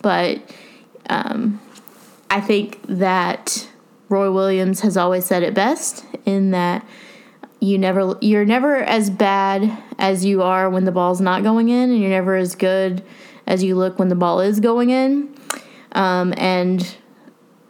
But 0.01 0.41
um, 1.11 1.61
I 2.31 2.41
think 2.41 2.81
that 2.87 3.69
Roy 4.09 4.31
Williams 4.31 4.81
has 4.81 4.97
always 4.97 5.25
said 5.25 5.43
it 5.43 5.55
best 5.55 6.05
in 6.25 6.53
that 6.53 6.87
you 7.61 7.79
never 7.79 8.17
you're 8.21 8.45
never 8.45 8.77
as 8.77 9.09
bad 9.09 9.71
as 9.99 10.25
you 10.25 10.43
are 10.43 10.69
when 10.69 10.85
the 10.85 10.93
ball's 10.93 11.21
not 11.21 11.43
going 11.43 11.69
in, 11.69 11.91
and 11.91 12.01
you're 12.01 12.11
never 12.11 12.35
as 12.37 12.55
good 12.55 13.03
as 13.47 13.63
you 13.63 13.77
look 13.77 13.99
when 13.99 14.09
the 14.09 14.15
ball 14.17 14.41
is 14.41 14.61
going 14.61 14.91
in. 14.91 15.33
Um, 15.93 16.35
and 16.37 16.97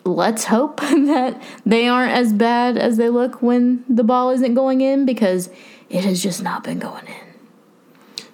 let's 0.04 0.44
hope 0.44 0.80
that 0.80 1.42
they 1.66 1.88
aren't 1.88 2.12
as 2.12 2.32
bad 2.32 2.78
as 2.78 2.96
they 2.96 3.10
look 3.10 3.42
when 3.42 3.84
the 3.88 4.04
ball 4.04 4.30
isn't 4.30 4.54
going 4.54 4.80
in 4.80 5.04
because 5.04 5.50
it 5.92 6.04
has 6.04 6.20
just 6.20 6.42
not 6.42 6.64
been 6.64 6.80
going 6.80 7.06
in. 7.06 8.26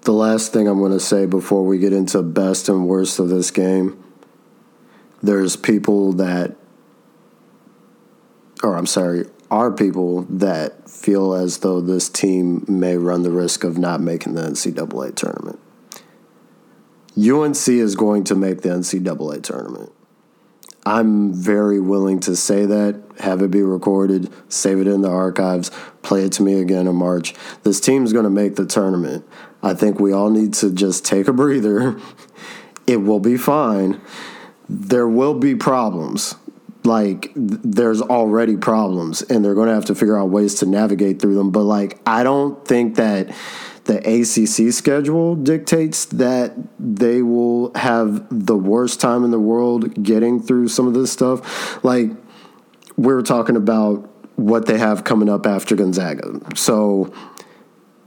The 0.00 0.12
last 0.12 0.52
thing 0.52 0.66
I'm 0.66 0.80
going 0.80 0.92
to 0.92 0.98
say 0.98 1.26
before 1.26 1.64
we 1.64 1.78
get 1.78 1.92
into 1.92 2.20
best 2.22 2.68
and 2.68 2.88
worst 2.88 3.20
of 3.20 3.28
this 3.28 3.52
game 3.52 4.02
there's 5.22 5.56
people 5.56 6.12
that, 6.14 6.56
or 8.62 8.76
I'm 8.76 8.86
sorry, 8.86 9.26
are 9.50 9.70
people 9.70 10.22
that 10.22 10.90
feel 10.90 11.34
as 11.34 11.58
though 11.58 11.80
this 11.80 12.08
team 12.08 12.64
may 12.66 12.96
run 12.96 13.22
the 13.22 13.30
risk 13.30 13.64
of 13.64 13.78
not 13.78 14.00
making 14.00 14.34
the 14.34 14.42
NCAA 14.42 15.14
tournament. 15.14 15.60
UNC 17.16 17.68
is 17.68 17.94
going 17.94 18.24
to 18.24 18.34
make 18.34 18.62
the 18.62 18.70
NCAA 18.70 19.42
tournament. 19.42 19.92
I'm 20.84 21.32
very 21.32 21.78
willing 21.78 22.18
to 22.20 22.34
say 22.34 22.66
that, 22.66 23.00
have 23.20 23.40
it 23.42 23.50
be 23.50 23.62
recorded, 23.62 24.32
save 24.48 24.80
it 24.80 24.86
in 24.88 25.02
the 25.02 25.10
archives, 25.10 25.70
play 26.02 26.24
it 26.24 26.32
to 26.32 26.42
me 26.42 26.60
again 26.60 26.88
in 26.88 26.96
March. 26.96 27.34
This 27.62 27.78
team's 27.78 28.12
going 28.12 28.24
to 28.24 28.30
make 28.30 28.56
the 28.56 28.66
tournament. 28.66 29.24
I 29.62 29.74
think 29.74 30.00
we 30.00 30.12
all 30.12 30.30
need 30.30 30.54
to 30.54 30.72
just 30.72 31.04
take 31.04 31.28
a 31.28 31.32
breather. 31.32 32.00
It 32.84 32.96
will 32.96 33.20
be 33.20 33.36
fine. 33.36 34.00
There 34.68 35.06
will 35.06 35.34
be 35.34 35.54
problems. 35.54 36.34
Like, 36.82 37.30
there's 37.36 38.02
already 38.02 38.56
problems, 38.56 39.22
and 39.22 39.44
they're 39.44 39.54
going 39.54 39.68
to 39.68 39.74
have 39.74 39.84
to 39.84 39.94
figure 39.94 40.18
out 40.18 40.30
ways 40.30 40.56
to 40.56 40.66
navigate 40.66 41.20
through 41.22 41.36
them. 41.36 41.52
But, 41.52 41.62
like, 41.62 42.00
I 42.04 42.24
don't 42.24 42.66
think 42.66 42.96
that 42.96 43.32
the 43.84 43.98
ACC 43.98 44.72
schedule 44.72 45.34
dictates 45.34 46.04
that 46.06 46.54
they 46.78 47.22
will 47.22 47.72
have 47.74 48.26
the 48.30 48.56
worst 48.56 49.00
time 49.00 49.24
in 49.24 49.30
the 49.30 49.40
world 49.40 50.02
getting 50.02 50.40
through 50.40 50.68
some 50.68 50.86
of 50.86 50.94
this 50.94 51.10
stuff. 51.10 51.82
Like 51.84 52.10
we 52.96 53.12
were 53.12 53.22
talking 53.22 53.56
about 53.56 54.08
what 54.36 54.66
they 54.66 54.78
have 54.78 55.04
coming 55.04 55.28
up 55.28 55.46
after 55.46 55.74
Gonzaga. 55.74 56.40
So 56.56 57.12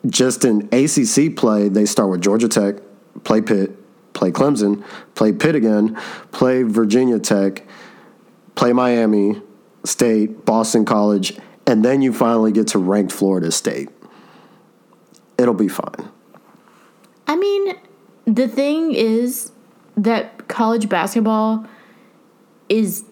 just 0.08 0.46
in 0.46 0.70
ACC 0.72 1.36
play, 1.36 1.70
they 1.70 1.86
start 1.86 2.10
with 2.10 2.22
Georgia 2.22 2.48
Tech, 2.48 2.76
play 3.24 3.42
Pitt, 3.42 3.76
play 4.14 4.32
Clemson, 4.32 4.84
play 5.14 5.34
Pitt 5.34 5.56
again, 5.56 5.96
play 6.32 6.64
Virginia 6.64 7.20
Tech, 7.20 7.68
play 8.56 8.72
Miami 8.72 9.42
State, 9.84 10.46
Boston 10.46 10.86
College, 10.86 11.38
and 11.68 11.84
then 11.84 12.02
you 12.02 12.14
finally 12.14 12.52
get 12.52 12.68
to 12.68 12.80
ranked 12.80 13.12
Florida 13.12 13.52
State 13.52 13.90
it'll 15.38 15.54
be 15.54 15.68
fine. 15.68 16.10
I 17.28 17.36
mean, 17.36 17.76
the 18.26 18.48
thing 18.48 18.94
is 18.94 19.52
that 19.98 20.48
college 20.48 20.90
basketball 20.90 21.66
is 22.70 23.04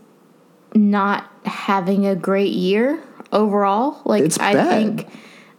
not 0.75 1.31
having 1.45 2.05
a 2.05 2.15
great 2.15 2.53
year 2.53 3.01
overall. 3.31 4.01
Like 4.05 4.23
It's 4.23 4.39
I 4.39 4.53
bad. 4.53 4.69
think 4.69 5.09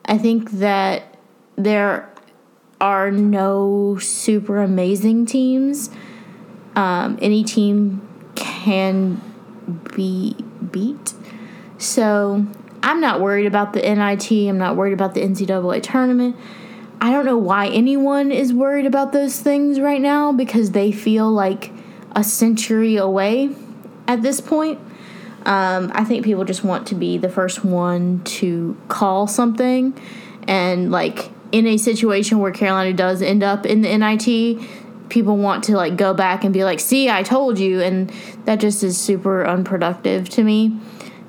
I 0.04 0.18
think 0.18 0.50
that 0.52 1.16
there 1.56 2.10
are 2.80 3.10
no 3.10 3.98
super 4.00 4.58
amazing 4.62 5.26
teams. 5.26 5.90
Um, 6.76 7.18
any 7.22 7.44
team 7.44 8.02
can 8.34 9.20
be 9.94 10.36
beat. 10.70 11.14
So 11.78 12.46
I'm 12.84 13.00
not 13.00 13.22
worried 13.22 13.46
about 13.46 13.72
the 13.72 13.80
NIT. 13.80 14.30
I'm 14.30 14.58
not 14.58 14.76
worried 14.76 14.92
about 14.92 15.14
the 15.14 15.22
NCAA 15.22 15.82
tournament. 15.82 16.36
I 17.00 17.12
don't 17.12 17.24
know 17.24 17.38
why 17.38 17.68
anyone 17.68 18.30
is 18.30 18.52
worried 18.52 18.84
about 18.84 19.10
those 19.10 19.40
things 19.40 19.80
right 19.80 20.02
now 20.02 20.32
because 20.32 20.72
they 20.72 20.92
feel 20.92 21.32
like 21.32 21.72
a 22.14 22.22
century 22.22 22.96
away 22.96 23.56
at 24.06 24.20
this 24.20 24.42
point. 24.42 24.78
Um, 25.46 25.92
I 25.94 26.04
think 26.04 26.26
people 26.26 26.44
just 26.44 26.62
want 26.62 26.86
to 26.88 26.94
be 26.94 27.16
the 27.16 27.30
first 27.30 27.64
one 27.64 28.22
to 28.24 28.76
call 28.88 29.26
something. 29.26 29.98
And, 30.46 30.90
like, 30.90 31.30
in 31.52 31.66
a 31.66 31.78
situation 31.78 32.38
where 32.38 32.52
Carolina 32.52 32.92
does 32.92 33.22
end 33.22 33.42
up 33.42 33.64
in 33.64 33.80
the 33.80 33.96
NIT, 33.96 35.08
people 35.08 35.38
want 35.38 35.64
to, 35.64 35.76
like, 35.76 35.96
go 35.96 36.12
back 36.12 36.44
and 36.44 36.52
be 36.52 36.64
like, 36.64 36.80
see, 36.80 37.08
I 37.08 37.22
told 37.22 37.58
you. 37.58 37.80
And 37.80 38.12
that 38.44 38.60
just 38.60 38.82
is 38.82 38.98
super 38.98 39.46
unproductive 39.46 40.28
to 40.30 40.44
me. 40.44 40.78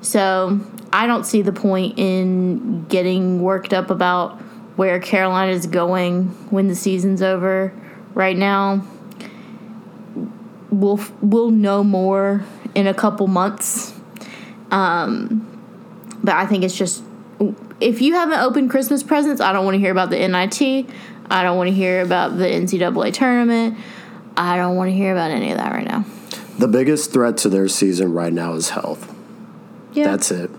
So 0.02 0.60
I 0.96 1.06
don't 1.06 1.24
see 1.24 1.42
the 1.42 1.52
point 1.52 1.98
in 1.98 2.86
getting 2.86 3.42
worked 3.42 3.74
up 3.74 3.90
about 3.90 4.40
where 4.76 4.98
Carolina 4.98 5.52
is 5.52 5.66
going 5.66 6.28
when 6.48 6.68
the 6.68 6.74
season's 6.74 7.20
over. 7.20 7.74
Right 8.14 8.34
now, 8.34 8.82
we'll 10.70 10.98
we'll 11.20 11.50
know 11.50 11.84
more 11.84 12.46
in 12.74 12.86
a 12.86 12.94
couple 12.94 13.26
months. 13.26 13.92
Um, 14.70 15.46
but 16.24 16.34
I 16.34 16.46
think 16.46 16.64
it's 16.64 16.74
just 16.74 17.04
if 17.78 18.00
you 18.00 18.14
haven't 18.14 18.40
opened 18.40 18.70
Christmas 18.70 19.02
presents, 19.02 19.42
I 19.42 19.52
don't 19.52 19.66
want 19.66 19.74
to 19.74 19.78
hear 19.78 19.92
about 19.92 20.08
the 20.08 20.26
NIT. 20.26 20.88
I 21.28 21.42
don't 21.42 21.58
want 21.58 21.68
to 21.68 21.74
hear 21.74 22.00
about 22.00 22.38
the 22.38 22.46
NCAA 22.46 23.12
tournament. 23.12 23.76
I 24.34 24.56
don't 24.56 24.76
want 24.76 24.88
to 24.88 24.96
hear 24.96 25.12
about 25.12 25.30
any 25.30 25.50
of 25.50 25.58
that 25.58 25.72
right 25.72 25.86
now. 25.86 26.06
The 26.58 26.68
biggest 26.68 27.12
threat 27.12 27.36
to 27.38 27.50
their 27.50 27.68
season 27.68 28.14
right 28.14 28.32
now 28.32 28.54
is 28.54 28.70
health. 28.70 29.14
Yeah. 29.92 30.04
That's 30.04 30.30
it. 30.30 30.50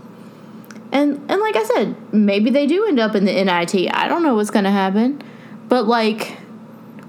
And 0.91 1.19
and 1.29 1.41
like 1.41 1.55
I 1.55 1.63
said, 1.63 2.13
maybe 2.13 2.49
they 2.49 2.65
do 2.65 2.85
end 2.87 2.99
up 2.99 3.15
in 3.15 3.25
the 3.25 3.33
NIT. 3.33 3.93
I 3.93 4.07
don't 4.07 4.23
know 4.23 4.35
what's 4.35 4.49
going 4.51 4.65
to 4.65 4.71
happen. 4.71 5.21
But 5.67 5.87
like 5.87 6.37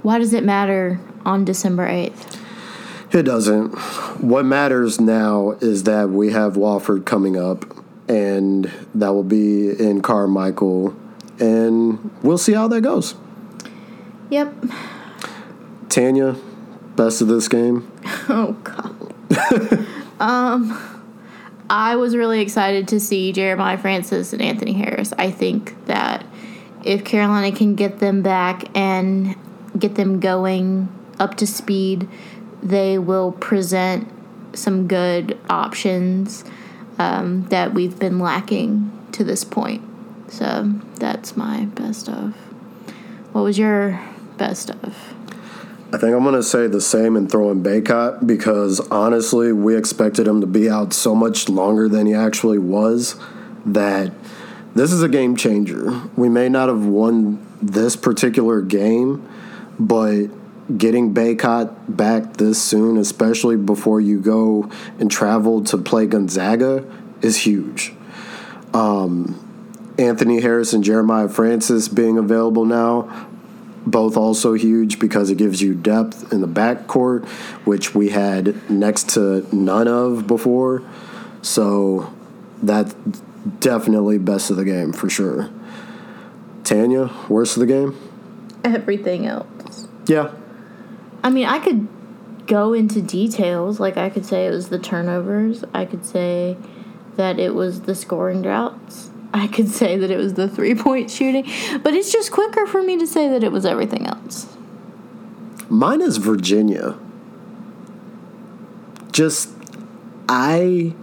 why 0.02 0.18
does 0.18 0.32
it 0.32 0.44
matter 0.44 1.00
on 1.24 1.44
December 1.44 1.86
8th? 1.88 2.38
It 3.12 3.22
doesn't. 3.24 3.70
What 4.22 4.44
matters 4.44 5.00
now 5.00 5.52
is 5.60 5.84
that 5.84 6.10
we 6.10 6.32
have 6.32 6.54
Wofford 6.54 7.04
coming 7.04 7.36
up, 7.36 7.64
and 8.08 8.70
that 8.94 9.08
will 9.10 9.22
be 9.24 9.68
in 9.70 10.02
Carmichael, 10.02 10.94
and 11.40 12.10
we'll 12.22 12.38
see 12.38 12.52
how 12.52 12.68
that 12.68 12.82
goes. 12.82 13.14
Yep. 14.30 14.54
Tanya, 15.88 16.36
best 16.96 17.20
of 17.20 17.28
this 17.28 17.48
game. 17.48 17.90
Oh 18.30 18.52
god. 18.62 19.86
um 20.20 20.97
I 21.70 21.96
was 21.96 22.16
really 22.16 22.40
excited 22.40 22.88
to 22.88 23.00
see 23.00 23.32
Jeremiah 23.32 23.76
Francis 23.78 24.32
and 24.32 24.40
Anthony 24.40 24.72
Harris. 24.72 25.12
I 25.18 25.30
think 25.30 25.86
that 25.86 26.24
if 26.84 27.04
Carolina 27.04 27.54
can 27.54 27.74
get 27.74 27.98
them 27.98 28.22
back 28.22 28.64
and 28.76 29.36
get 29.78 29.96
them 29.96 30.20
going 30.20 30.88
up 31.18 31.36
to 31.36 31.46
speed, 31.46 32.08
they 32.62 32.98
will 32.98 33.32
present 33.32 34.08
some 34.54 34.88
good 34.88 35.38
options 35.50 36.44
um, 36.98 37.42
that 37.48 37.74
we've 37.74 37.98
been 37.98 38.18
lacking 38.18 38.90
to 39.12 39.24
this 39.24 39.44
point. 39.44 39.82
So 40.30 40.72
that's 40.96 41.36
my 41.36 41.66
best 41.66 42.08
of. 42.08 42.34
What 43.32 43.42
was 43.42 43.58
your 43.58 44.00
best 44.36 44.70
of? 44.70 45.14
I 45.90 45.96
think 45.96 46.14
I'm 46.14 46.22
going 46.22 46.34
to 46.34 46.42
say 46.42 46.66
the 46.66 46.82
same 46.82 47.16
and 47.16 47.30
throw 47.30 47.50
in 47.50 47.62
Bacot 47.62 48.26
because 48.26 48.78
honestly, 48.90 49.52
we 49.52 49.74
expected 49.74 50.28
him 50.28 50.42
to 50.42 50.46
be 50.46 50.68
out 50.68 50.92
so 50.92 51.14
much 51.14 51.48
longer 51.48 51.88
than 51.88 52.06
he 52.06 52.12
actually 52.12 52.58
was 52.58 53.18
that 53.64 54.12
this 54.74 54.92
is 54.92 55.02
a 55.02 55.08
game 55.08 55.34
changer. 55.34 56.02
We 56.14 56.28
may 56.28 56.50
not 56.50 56.68
have 56.68 56.84
won 56.84 57.44
this 57.62 57.96
particular 57.96 58.60
game, 58.60 59.26
but 59.80 60.26
getting 60.76 61.14
Bacot 61.14 61.74
back 61.88 62.36
this 62.36 62.62
soon, 62.62 62.98
especially 62.98 63.56
before 63.56 63.98
you 63.98 64.20
go 64.20 64.70
and 64.98 65.10
travel 65.10 65.64
to 65.64 65.78
play 65.78 66.04
Gonzaga, 66.04 66.84
is 67.22 67.38
huge. 67.38 67.94
Um, 68.74 69.44
Anthony 69.98 70.40
Harris 70.40 70.74
and 70.74 70.84
Jeremiah 70.84 71.28
Francis 71.28 71.88
being 71.88 72.18
available 72.18 72.64
now, 72.64 73.27
both 73.90 74.16
also 74.16 74.54
huge 74.54 74.98
because 74.98 75.30
it 75.30 75.38
gives 75.38 75.62
you 75.62 75.74
depth 75.74 76.32
in 76.32 76.40
the 76.40 76.48
backcourt, 76.48 77.26
which 77.64 77.94
we 77.94 78.10
had 78.10 78.70
next 78.70 79.10
to 79.10 79.46
none 79.54 79.88
of 79.88 80.26
before. 80.26 80.82
So 81.42 82.12
that's 82.62 82.94
definitely 83.60 84.18
best 84.18 84.50
of 84.50 84.56
the 84.56 84.64
game 84.64 84.92
for 84.92 85.08
sure. 85.08 85.50
Tanya, 86.64 87.10
worst 87.28 87.56
of 87.56 87.60
the 87.60 87.66
game? 87.66 87.96
Everything 88.64 89.26
else. 89.26 89.88
Yeah. 90.06 90.32
I 91.22 91.30
mean, 91.30 91.46
I 91.46 91.58
could 91.58 91.88
go 92.46 92.72
into 92.72 93.00
details. 93.00 93.80
Like, 93.80 93.96
I 93.96 94.10
could 94.10 94.26
say 94.26 94.46
it 94.46 94.50
was 94.50 94.68
the 94.68 94.78
turnovers. 94.78 95.64
I 95.72 95.84
could 95.84 96.04
say 96.04 96.56
that 97.16 97.38
it 97.38 97.54
was 97.54 97.82
the 97.82 97.94
scoring 97.94 98.42
droughts. 98.42 99.10
I 99.38 99.46
could 99.46 99.68
say 99.68 99.96
that 99.96 100.10
it 100.10 100.16
was 100.16 100.34
the 100.34 100.48
three 100.48 100.74
point 100.74 101.10
shooting. 101.10 101.44
But 101.82 101.94
it's 101.94 102.12
just 102.12 102.32
quicker 102.32 102.66
for 102.66 102.82
me 102.82 102.98
to 102.98 103.06
say 103.06 103.28
that 103.28 103.44
it 103.44 103.52
was 103.52 103.64
everything 103.64 104.06
else. 104.06 104.56
Mine 105.68 106.00
is 106.00 106.16
Virginia. 106.16 106.98
Just, 109.12 109.50
I 110.28 110.94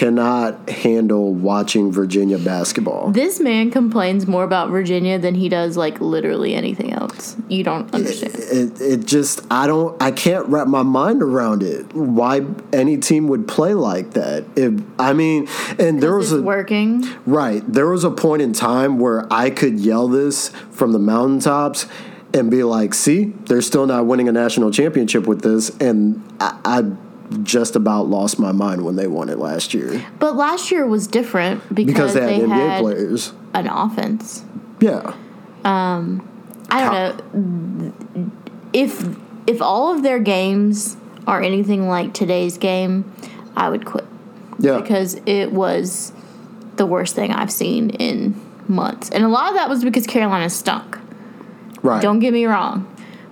cannot 0.00 0.70
handle 0.70 1.34
watching 1.34 1.92
Virginia 1.92 2.38
basketball. 2.38 3.10
This 3.10 3.38
man 3.38 3.70
complains 3.70 4.26
more 4.26 4.44
about 4.44 4.70
Virginia 4.70 5.18
than 5.18 5.34
he 5.34 5.50
does 5.50 5.76
like 5.76 6.00
literally 6.00 6.54
anything 6.54 6.90
else. 6.90 7.36
You 7.48 7.64
don't 7.64 7.92
understand. 7.92 8.34
It, 8.34 8.80
it 8.80 9.04
just 9.04 9.42
I 9.50 9.66
don't 9.66 10.02
I 10.02 10.10
can't 10.10 10.46
wrap 10.46 10.68
my 10.68 10.82
mind 10.82 11.22
around 11.22 11.62
it. 11.62 11.92
Why 11.94 12.46
any 12.72 12.96
team 12.96 13.28
would 13.28 13.46
play 13.46 13.74
like 13.74 14.12
that? 14.12 14.46
If 14.56 14.80
I 14.98 15.12
mean, 15.12 15.48
and 15.78 16.02
there 16.02 16.16
was 16.16 16.32
It's 16.32 16.40
a 16.40 16.44
working. 16.44 17.06
right 17.26 17.62
there 17.70 17.88
was 17.88 18.02
a 18.02 18.10
point 18.10 18.40
in 18.40 18.54
time 18.54 19.00
where 19.00 19.30
I 19.30 19.50
could 19.50 19.78
yell 19.78 20.08
this 20.08 20.48
from 20.70 20.92
the 20.92 20.98
mountaintops 20.98 21.84
and 22.32 22.50
be 22.50 22.62
like, 22.62 22.94
"See, 22.94 23.34
they're 23.48 23.60
still 23.60 23.84
not 23.84 24.06
winning 24.06 24.30
a 24.30 24.32
national 24.32 24.70
championship 24.70 25.26
with 25.26 25.42
this," 25.42 25.68
and 25.78 26.22
I, 26.40 26.58
I 26.64 26.84
just 27.42 27.76
about 27.76 28.08
lost 28.08 28.38
my 28.38 28.52
mind 28.52 28.84
when 28.84 28.96
they 28.96 29.06
won 29.06 29.28
it 29.28 29.38
last 29.38 29.72
year 29.74 30.04
But 30.18 30.36
last 30.36 30.70
year 30.70 30.86
was 30.86 31.06
different 31.06 31.62
because, 31.74 31.94
because 31.94 32.14
they 32.14 32.40
had 32.40 32.48
NBA 32.48 32.68
had 32.68 32.80
players. 32.80 33.32
an 33.54 33.66
offense. 33.68 34.44
Yeah, 34.80 35.14
Um, 35.64 36.26
I 36.70 36.84
don't 36.84 37.34
know 37.34 38.32
if 38.72 39.16
if 39.46 39.60
all 39.60 39.94
of 39.94 40.02
their 40.02 40.18
games 40.18 40.96
are 41.26 41.42
anything 41.42 41.88
like 41.88 42.14
today's 42.14 42.56
game, 42.58 43.10
I 43.56 43.68
would 43.68 43.84
quit 43.84 44.04
yeah. 44.58 44.80
because 44.80 45.20
it 45.26 45.52
was 45.52 46.12
the 46.76 46.86
worst 46.86 47.14
thing 47.14 47.32
I've 47.32 47.52
seen 47.52 47.90
in 47.90 48.40
months. 48.68 49.10
And 49.10 49.24
a 49.24 49.28
lot 49.28 49.50
of 49.50 49.54
that 49.56 49.68
was 49.68 49.82
because 49.84 50.06
Carolina 50.06 50.48
stunk. 50.48 50.98
right. 51.82 52.00
Don't 52.00 52.20
get 52.20 52.32
me 52.32 52.46
wrong. 52.46 52.86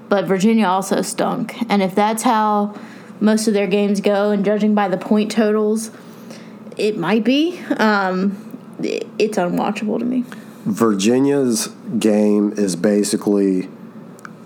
But 0.08 0.24
Virginia 0.24 0.66
also 0.66 1.02
stunk. 1.02 1.54
And 1.70 1.82
if 1.82 1.94
that's 1.94 2.22
how 2.22 2.74
most 3.20 3.48
of 3.48 3.54
their 3.54 3.66
games 3.66 4.00
go, 4.00 4.30
and 4.30 4.44
judging 4.44 4.74
by 4.74 4.88
the 4.88 4.98
point 4.98 5.30
totals, 5.30 5.90
it 6.76 6.96
might 6.96 7.24
be. 7.24 7.60
Um, 7.76 8.36
it- 8.82 9.06
it's 9.18 9.36
unwatchable 9.38 9.98
to 9.98 10.04
me. 10.04 10.24
Virginia's 10.64 11.68
game 11.98 12.52
is 12.56 12.76
basically 12.76 13.68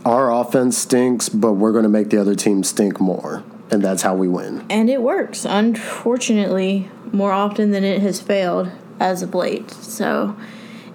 our 0.04 0.32
offense 0.32 0.78
stinks, 0.78 1.28
but 1.28 1.52
we're 1.52 1.72
going 1.72 1.82
to 1.84 1.88
make 1.88 2.10
the 2.10 2.18
other 2.20 2.34
team 2.34 2.62
stink 2.64 3.00
more, 3.00 3.42
and 3.70 3.82
that's 3.82 4.02
how 4.02 4.14
we 4.14 4.28
win. 4.28 4.64
And 4.70 4.88
it 4.88 5.02
works, 5.02 5.44
unfortunately, 5.44 6.90
more 7.12 7.32
often 7.32 7.70
than 7.70 7.84
it 7.84 8.00
has 8.02 8.20
failed 8.20 8.70
as 8.98 9.22
of 9.22 9.34
late. 9.34 9.70
So 9.70 10.34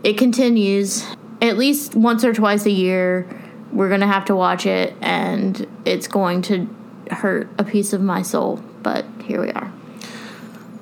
it 0.04 0.18
continues 0.18 1.06
at 1.42 1.58
least 1.58 1.96
once 1.96 2.24
or 2.24 2.34
twice 2.34 2.66
a 2.66 2.72
year. 2.72 3.28
We're 3.72 3.90
going 3.90 4.02
to 4.02 4.08
have 4.08 4.26
to 4.26 4.36
watch 4.36 4.66
it, 4.66 4.94
and 5.02 5.68
it's 5.86 6.08
going 6.08 6.42
to 6.44 6.68
hurt 7.12 7.50
a 7.58 7.64
piece 7.64 7.94
of 7.94 8.02
my 8.02 8.22
soul. 8.22 8.62
But 8.84 9.06
here 9.24 9.42
we 9.42 9.52
are. 9.52 9.72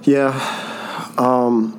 Yeah. 0.03 0.31
Um, 1.17 1.71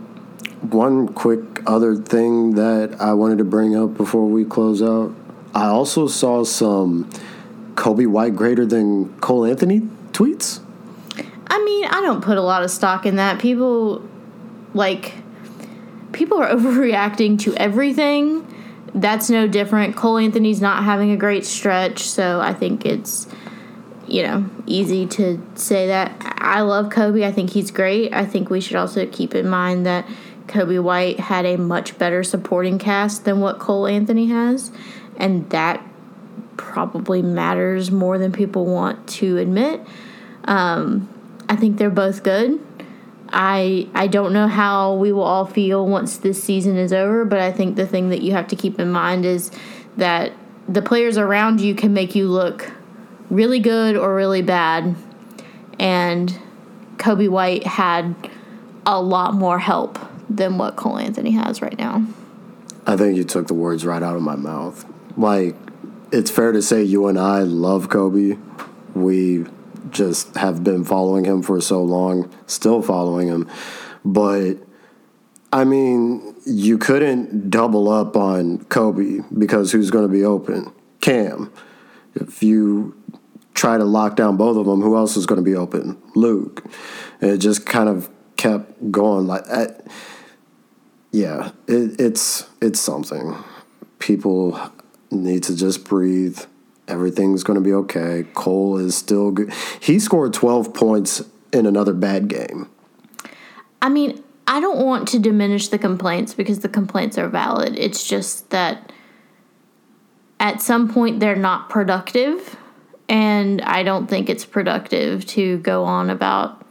one 0.62 1.08
quick 1.08 1.62
other 1.66 1.94
thing 1.96 2.54
that 2.54 2.96
I 3.00 3.12
wanted 3.14 3.38
to 3.38 3.44
bring 3.44 3.76
up 3.76 3.96
before 3.96 4.26
we 4.26 4.44
close 4.44 4.82
out. 4.82 5.14
I 5.54 5.66
also 5.66 6.06
saw 6.06 6.44
some 6.44 7.08
Coby 7.74 8.06
White 8.06 8.34
greater 8.34 8.66
than 8.66 9.12
Cole 9.20 9.44
Anthony 9.44 9.80
tweets. 10.12 10.60
I 11.48 11.62
mean, 11.62 11.84
I 11.86 12.00
don't 12.00 12.22
put 12.22 12.36
a 12.36 12.42
lot 12.42 12.62
of 12.62 12.70
stock 12.70 13.06
in 13.06 13.16
that. 13.16 13.38
People, 13.38 14.02
like, 14.74 15.14
people 16.12 16.38
are 16.38 16.48
overreacting 16.54 17.38
to 17.40 17.54
everything. 17.54 18.46
That's 18.94 19.28
no 19.28 19.46
different. 19.46 19.94
Cole 19.94 20.18
Anthony's 20.18 20.60
not 20.60 20.84
having 20.84 21.10
a 21.10 21.16
great 21.16 21.44
stretch, 21.44 22.00
so 22.00 22.40
I 22.40 22.54
think 22.54 22.86
it's, 22.86 23.26
you 24.06 24.22
know, 24.22 24.48
easy 24.66 25.06
to 25.06 25.44
say 25.54 25.88
that. 25.88 26.14
I 26.38 26.60
love 26.60 26.86
Coby. 26.86 27.24
I 27.24 27.32
think 27.32 27.50
he's 27.50 27.70
great. 27.70 28.12
I 28.12 28.24
think 28.24 28.50
we 28.50 28.60
should 28.60 28.76
also 28.76 29.06
keep 29.06 29.34
in 29.34 29.48
mind 29.48 29.86
that 29.86 30.06
Coby 30.46 30.82
White 30.82 31.18
had 31.18 31.44
a 31.44 31.56
much 31.56 31.98
better 31.98 32.22
supporting 32.22 32.78
cast 32.78 33.24
than 33.24 33.40
what 33.40 33.58
Cole 33.58 33.86
Anthony 33.86 34.26
has, 34.26 34.70
and 35.16 35.48
that 35.50 35.84
probably 36.56 37.22
matters 37.22 37.90
more 37.90 38.18
than 38.18 38.32
people 38.32 38.66
want 38.66 39.08
to 39.08 39.38
admit. 39.38 39.80
Um, 40.44 41.08
I 41.48 41.56
think 41.56 41.78
they're 41.78 41.90
both 41.90 42.22
good. 42.22 42.60
I 43.32 43.88
I 43.94 44.06
don't 44.06 44.32
know 44.32 44.46
how 44.46 44.94
we 44.94 45.12
will 45.12 45.22
all 45.22 45.46
feel 45.46 45.86
once 45.86 46.16
this 46.18 46.42
season 46.42 46.76
is 46.76 46.92
over, 46.92 47.24
but 47.24 47.40
I 47.40 47.50
think 47.50 47.76
the 47.76 47.86
thing 47.86 48.10
that 48.10 48.22
you 48.22 48.32
have 48.32 48.46
to 48.48 48.56
keep 48.56 48.78
in 48.78 48.90
mind 48.90 49.24
is 49.24 49.50
that 49.96 50.32
the 50.68 50.82
players 50.82 51.18
around 51.18 51.60
you 51.60 51.74
can 51.74 51.92
make 51.92 52.14
you 52.14 52.28
look 52.28 52.72
really 53.30 53.58
good 53.58 53.96
or 53.96 54.14
really 54.14 54.42
bad. 54.42 54.96
And 55.78 56.38
Coby 56.96 57.28
White 57.28 57.66
had 57.66 58.14
a 58.86 59.00
lot 59.00 59.34
more 59.34 59.58
help 59.58 59.98
than 60.28 60.58
what 60.58 60.76
Cole 60.76 60.98
Anthony 60.98 61.32
has 61.32 61.60
right 61.60 61.76
now. 61.78 62.06
I 62.86 62.96
think 62.96 63.16
you 63.16 63.24
took 63.24 63.48
the 63.48 63.54
words 63.54 63.84
right 63.84 64.02
out 64.02 64.16
of 64.16 64.22
my 64.22 64.36
mouth. 64.36 64.84
Like, 65.16 65.56
it's 66.12 66.30
fair 66.30 66.52
to 66.52 66.62
say 66.62 66.82
you 66.82 67.08
and 67.08 67.18
I 67.18 67.40
love 67.40 67.88
Coby. 67.88 68.40
We 68.94 69.44
just 69.90 70.36
have 70.36 70.62
been 70.64 70.84
following 70.84 71.24
him 71.24 71.42
for 71.42 71.60
so 71.60 71.82
long, 71.82 72.30
still 72.46 72.82
following 72.82 73.28
him. 73.28 73.48
But, 74.04 74.54
I 75.52 75.64
mean, 75.64 76.34
you 76.44 76.78
couldn't 76.78 77.50
double 77.50 77.88
up 77.88 78.16
on 78.16 78.58
Coby 78.66 79.24
because 79.36 79.72
who's 79.72 79.90
going 79.90 80.06
to 80.06 80.12
be 80.12 80.24
open? 80.24 80.72
Cam. 81.00 81.52
If 82.14 82.42
you 82.42 82.95
try 83.56 83.76
to 83.76 83.84
lock 83.84 84.14
down 84.14 84.36
both 84.36 84.56
of 84.56 84.66
them, 84.66 84.80
who 84.82 84.96
else 84.96 85.16
is 85.16 85.26
going 85.26 85.42
to 85.42 85.44
be 85.44 85.56
open? 85.56 86.00
Luke. 86.14 86.64
And 87.20 87.30
it 87.32 87.38
just 87.38 87.66
kind 87.66 87.88
of 87.88 88.08
kept 88.36 88.92
going 88.92 89.26
like 89.26 89.46
that 89.46 89.82
yeah, 91.16 91.52
it, 91.66 91.98
it's 91.98 92.46
it's 92.60 92.78
something. 92.78 93.34
People 93.98 94.60
need 95.10 95.42
to 95.44 95.56
just 95.56 95.84
breathe. 95.86 96.40
Everything's 96.88 97.42
going 97.42 97.54
to 97.54 97.62
be 97.62 97.72
okay. 97.72 98.26
Cole 98.34 98.76
is 98.76 98.94
still 98.94 99.30
good. 99.30 99.50
He 99.80 99.98
scored 99.98 100.34
12 100.34 100.74
points 100.74 101.22
in 101.54 101.64
another 101.64 101.94
bad 101.94 102.28
game. 102.28 102.68
I 103.80 103.88
mean, 103.88 104.22
I 104.46 104.60
don't 104.60 104.84
want 104.84 105.08
to 105.08 105.18
diminish 105.18 105.68
the 105.68 105.78
complaints 105.78 106.34
because 106.34 106.58
the 106.58 106.68
complaints 106.68 107.16
are 107.16 107.28
valid. 107.28 107.78
It's 107.78 108.06
just 108.06 108.50
that 108.50 108.92
at 110.38 110.60
some 110.60 110.86
point 110.86 111.18
they're 111.18 111.34
not 111.34 111.70
productive, 111.70 112.56
and 113.08 113.60
I 113.62 113.82
don't 113.82 114.06
think 114.08 114.28
it's 114.28 114.44
productive 114.44 115.26
to 115.26 115.58
go 115.58 115.84
on 115.84 116.10
about 116.10 116.64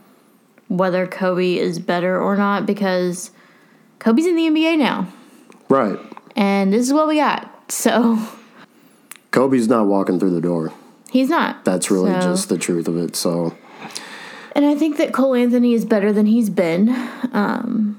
whether 0.68 1.06
Coby 1.08 1.58
is 1.58 1.80
better 1.80 2.20
or 2.20 2.36
not 2.36 2.66
because 2.66 3.32
Coby's 4.00 4.26
in 4.26 4.36
the 4.36 4.48
NBA 4.48 4.78
now, 4.78 5.08
Right. 5.70 5.98
and 6.36 6.74
this 6.74 6.86
is 6.88 6.94
what 6.94 7.08
we 7.08 7.16
got. 7.18 7.50
So 7.72 8.18
Coby's 9.32 9.68
not 9.68 9.88
walking 9.88 10.20
through 10.20 10.32
the 10.34 10.42
door. 10.42 10.72
he's 11.12 11.30
not. 11.30 11.64
That's 11.64 11.90
really 11.90 12.12
So- 12.14 12.22
just 12.22 12.50
the 12.50 12.58
truth 12.58 12.88
of 12.90 12.98
it. 12.98 13.16
So, 13.16 13.54
And 14.54 14.66
I 14.66 14.76
think 14.76 14.98
that 14.98 15.12
Cole 15.14 15.36
Anthony 15.36 15.74
is 15.74 15.84
better 15.86 16.12
than 16.14 16.26
he's 16.26 16.50
been. 16.50 16.90
Um, 17.34 17.98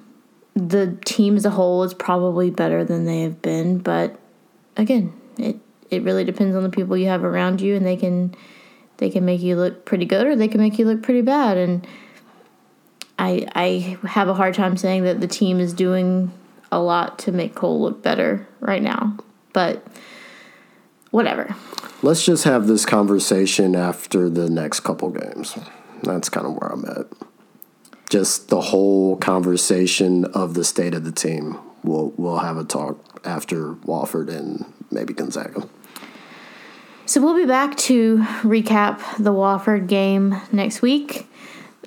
the 0.54 0.96
team 1.04 1.36
as 1.36 1.44
a 1.44 1.50
whole 1.50 1.82
is 1.82 1.92
probably 1.94 2.48
better 2.50 2.82
than 2.84 3.04
they 3.04 3.20
have 3.22 3.40
been, 3.42 3.78
but 3.78 4.16
again, 4.76 5.12
it 5.38 5.58
it 5.90 6.02
really 6.02 6.24
depends 6.24 6.56
on 6.56 6.62
the 6.62 6.70
people 6.70 6.96
you 6.96 7.06
have 7.06 7.24
around 7.24 7.60
you, 7.60 7.74
and 7.76 7.84
they 7.84 7.96
can 7.96 8.34
they 8.98 9.10
can 9.10 9.24
make 9.24 9.42
you 9.42 9.56
look 9.56 9.84
pretty 9.84 10.06
good 10.06 10.26
or 10.26 10.36
they 10.36 10.48
can 10.48 10.60
make 10.60 10.78
you 10.78 10.86
look 10.86 11.02
pretty 11.02 11.22
bad. 11.22 11.56
And 11.56 11.86
I 13.18 13.46
I 13.54 14.06
have 14.06 14.28
a 14.28 14.34
hard 14.34 14.54
time 14.54 14.76
saying 14.76 15.04
that 15.04 15.20
the 15.20 15.26
team 15.26 15.60
is 15.60 15.72
doing 15.72 16.32
a 16.72 16.80
lot 16.80 17.18
to 17.20 17.32
make 17.32 17.54
Cole 17.54 17.80
look 17.80 18.02
better 18.02 18.46
right 18.60 18.82
now, 18.82 19.16
but 19.52 19.86
whatever. 21.10 21.54
let's 22.02 22.24
just 22.24 22.44
have 22.44 22.66
this 22.66 22.84
conversation 22.84 23.74
after 23.74 24.28
the 24.28 24.50
next 24.50 24.80
couple 24.80 25.10
games. 25.10 25.56
That's 26.02 26.28
kind 26.28 26.46
of 26.46 26.54
where 26.54 26.70
I'm 26.72 26.84
at. 26.84 27.06
Just 28.10 28.48
the 28.48 28.60
whole 28.60 29.16
conversation 29.16 30.24
of 30.26 30.54
the 30.54 30.64
state 30.64 30.94
of 30.94 31.04
the 31.04 31.12
team. 31.12 31.58
We'll 31.82 32.12
we'll 32.16 32.38
have 32.38 32.56
a 32.56 32.64
talk 32.64 33.20
after 33.24 33.74
Wofford 33.74 34.28
and 34.28 34.64
maybe 34.90 35.14
Gonzaga. 35.14 35.68
So 37.06 37.20
we'll 37.20 37.36
be 37.36 37.46
back 37.46 37.76
to 37.76 38.18
recap 38.42 39.00
the 39.22 39.32
Wofford 39.32 39.86
game 39.86 40.34
next 40.50 40.82
week. 40.82 41.28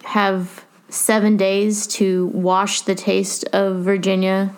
Have 0.05 0.63
seven 0.87 1.35
days 1.35 1.87
to 1.87 2.27
wash 2.27 2.81
the 2.81 2.95
taste 2.95 3.43
of 3.51 3.83
Virginia 3.83 4.55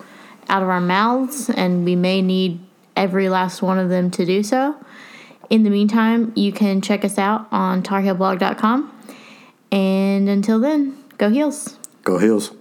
out 0.50 0.62
of 0.62 0.70
our 0.70 0.80
mouths, 0.80 1.50
and 1.50 1.84
we 1.84 1.96
may 1.96 2.22
need 2.22 2.60
every 2.96 3.28
last 3.28 3.64
one 3.64 3.80
of 3.80 3.90
them 3.90 4.12
to 4.12 4.24
do 4.24 4.44
so. 4.44 4.76
In 5.50 5.64
the 5.64 5.72
meantime, 5.72 6.32
you 6.36 6.52
can 6.52 6.80
check 6.80 7.04
us 7.04 7.18
out 7.18 7.48
on 7.52 7.82
tarheelblog.com. 7.82 9.16
And 9.72 10.30
until 10.30 10.60
then, 10.60 10.96
go 11.18 11.30
heels. 11.30 11.76
Go 12.04 12.20
Heels. 12.20 12.52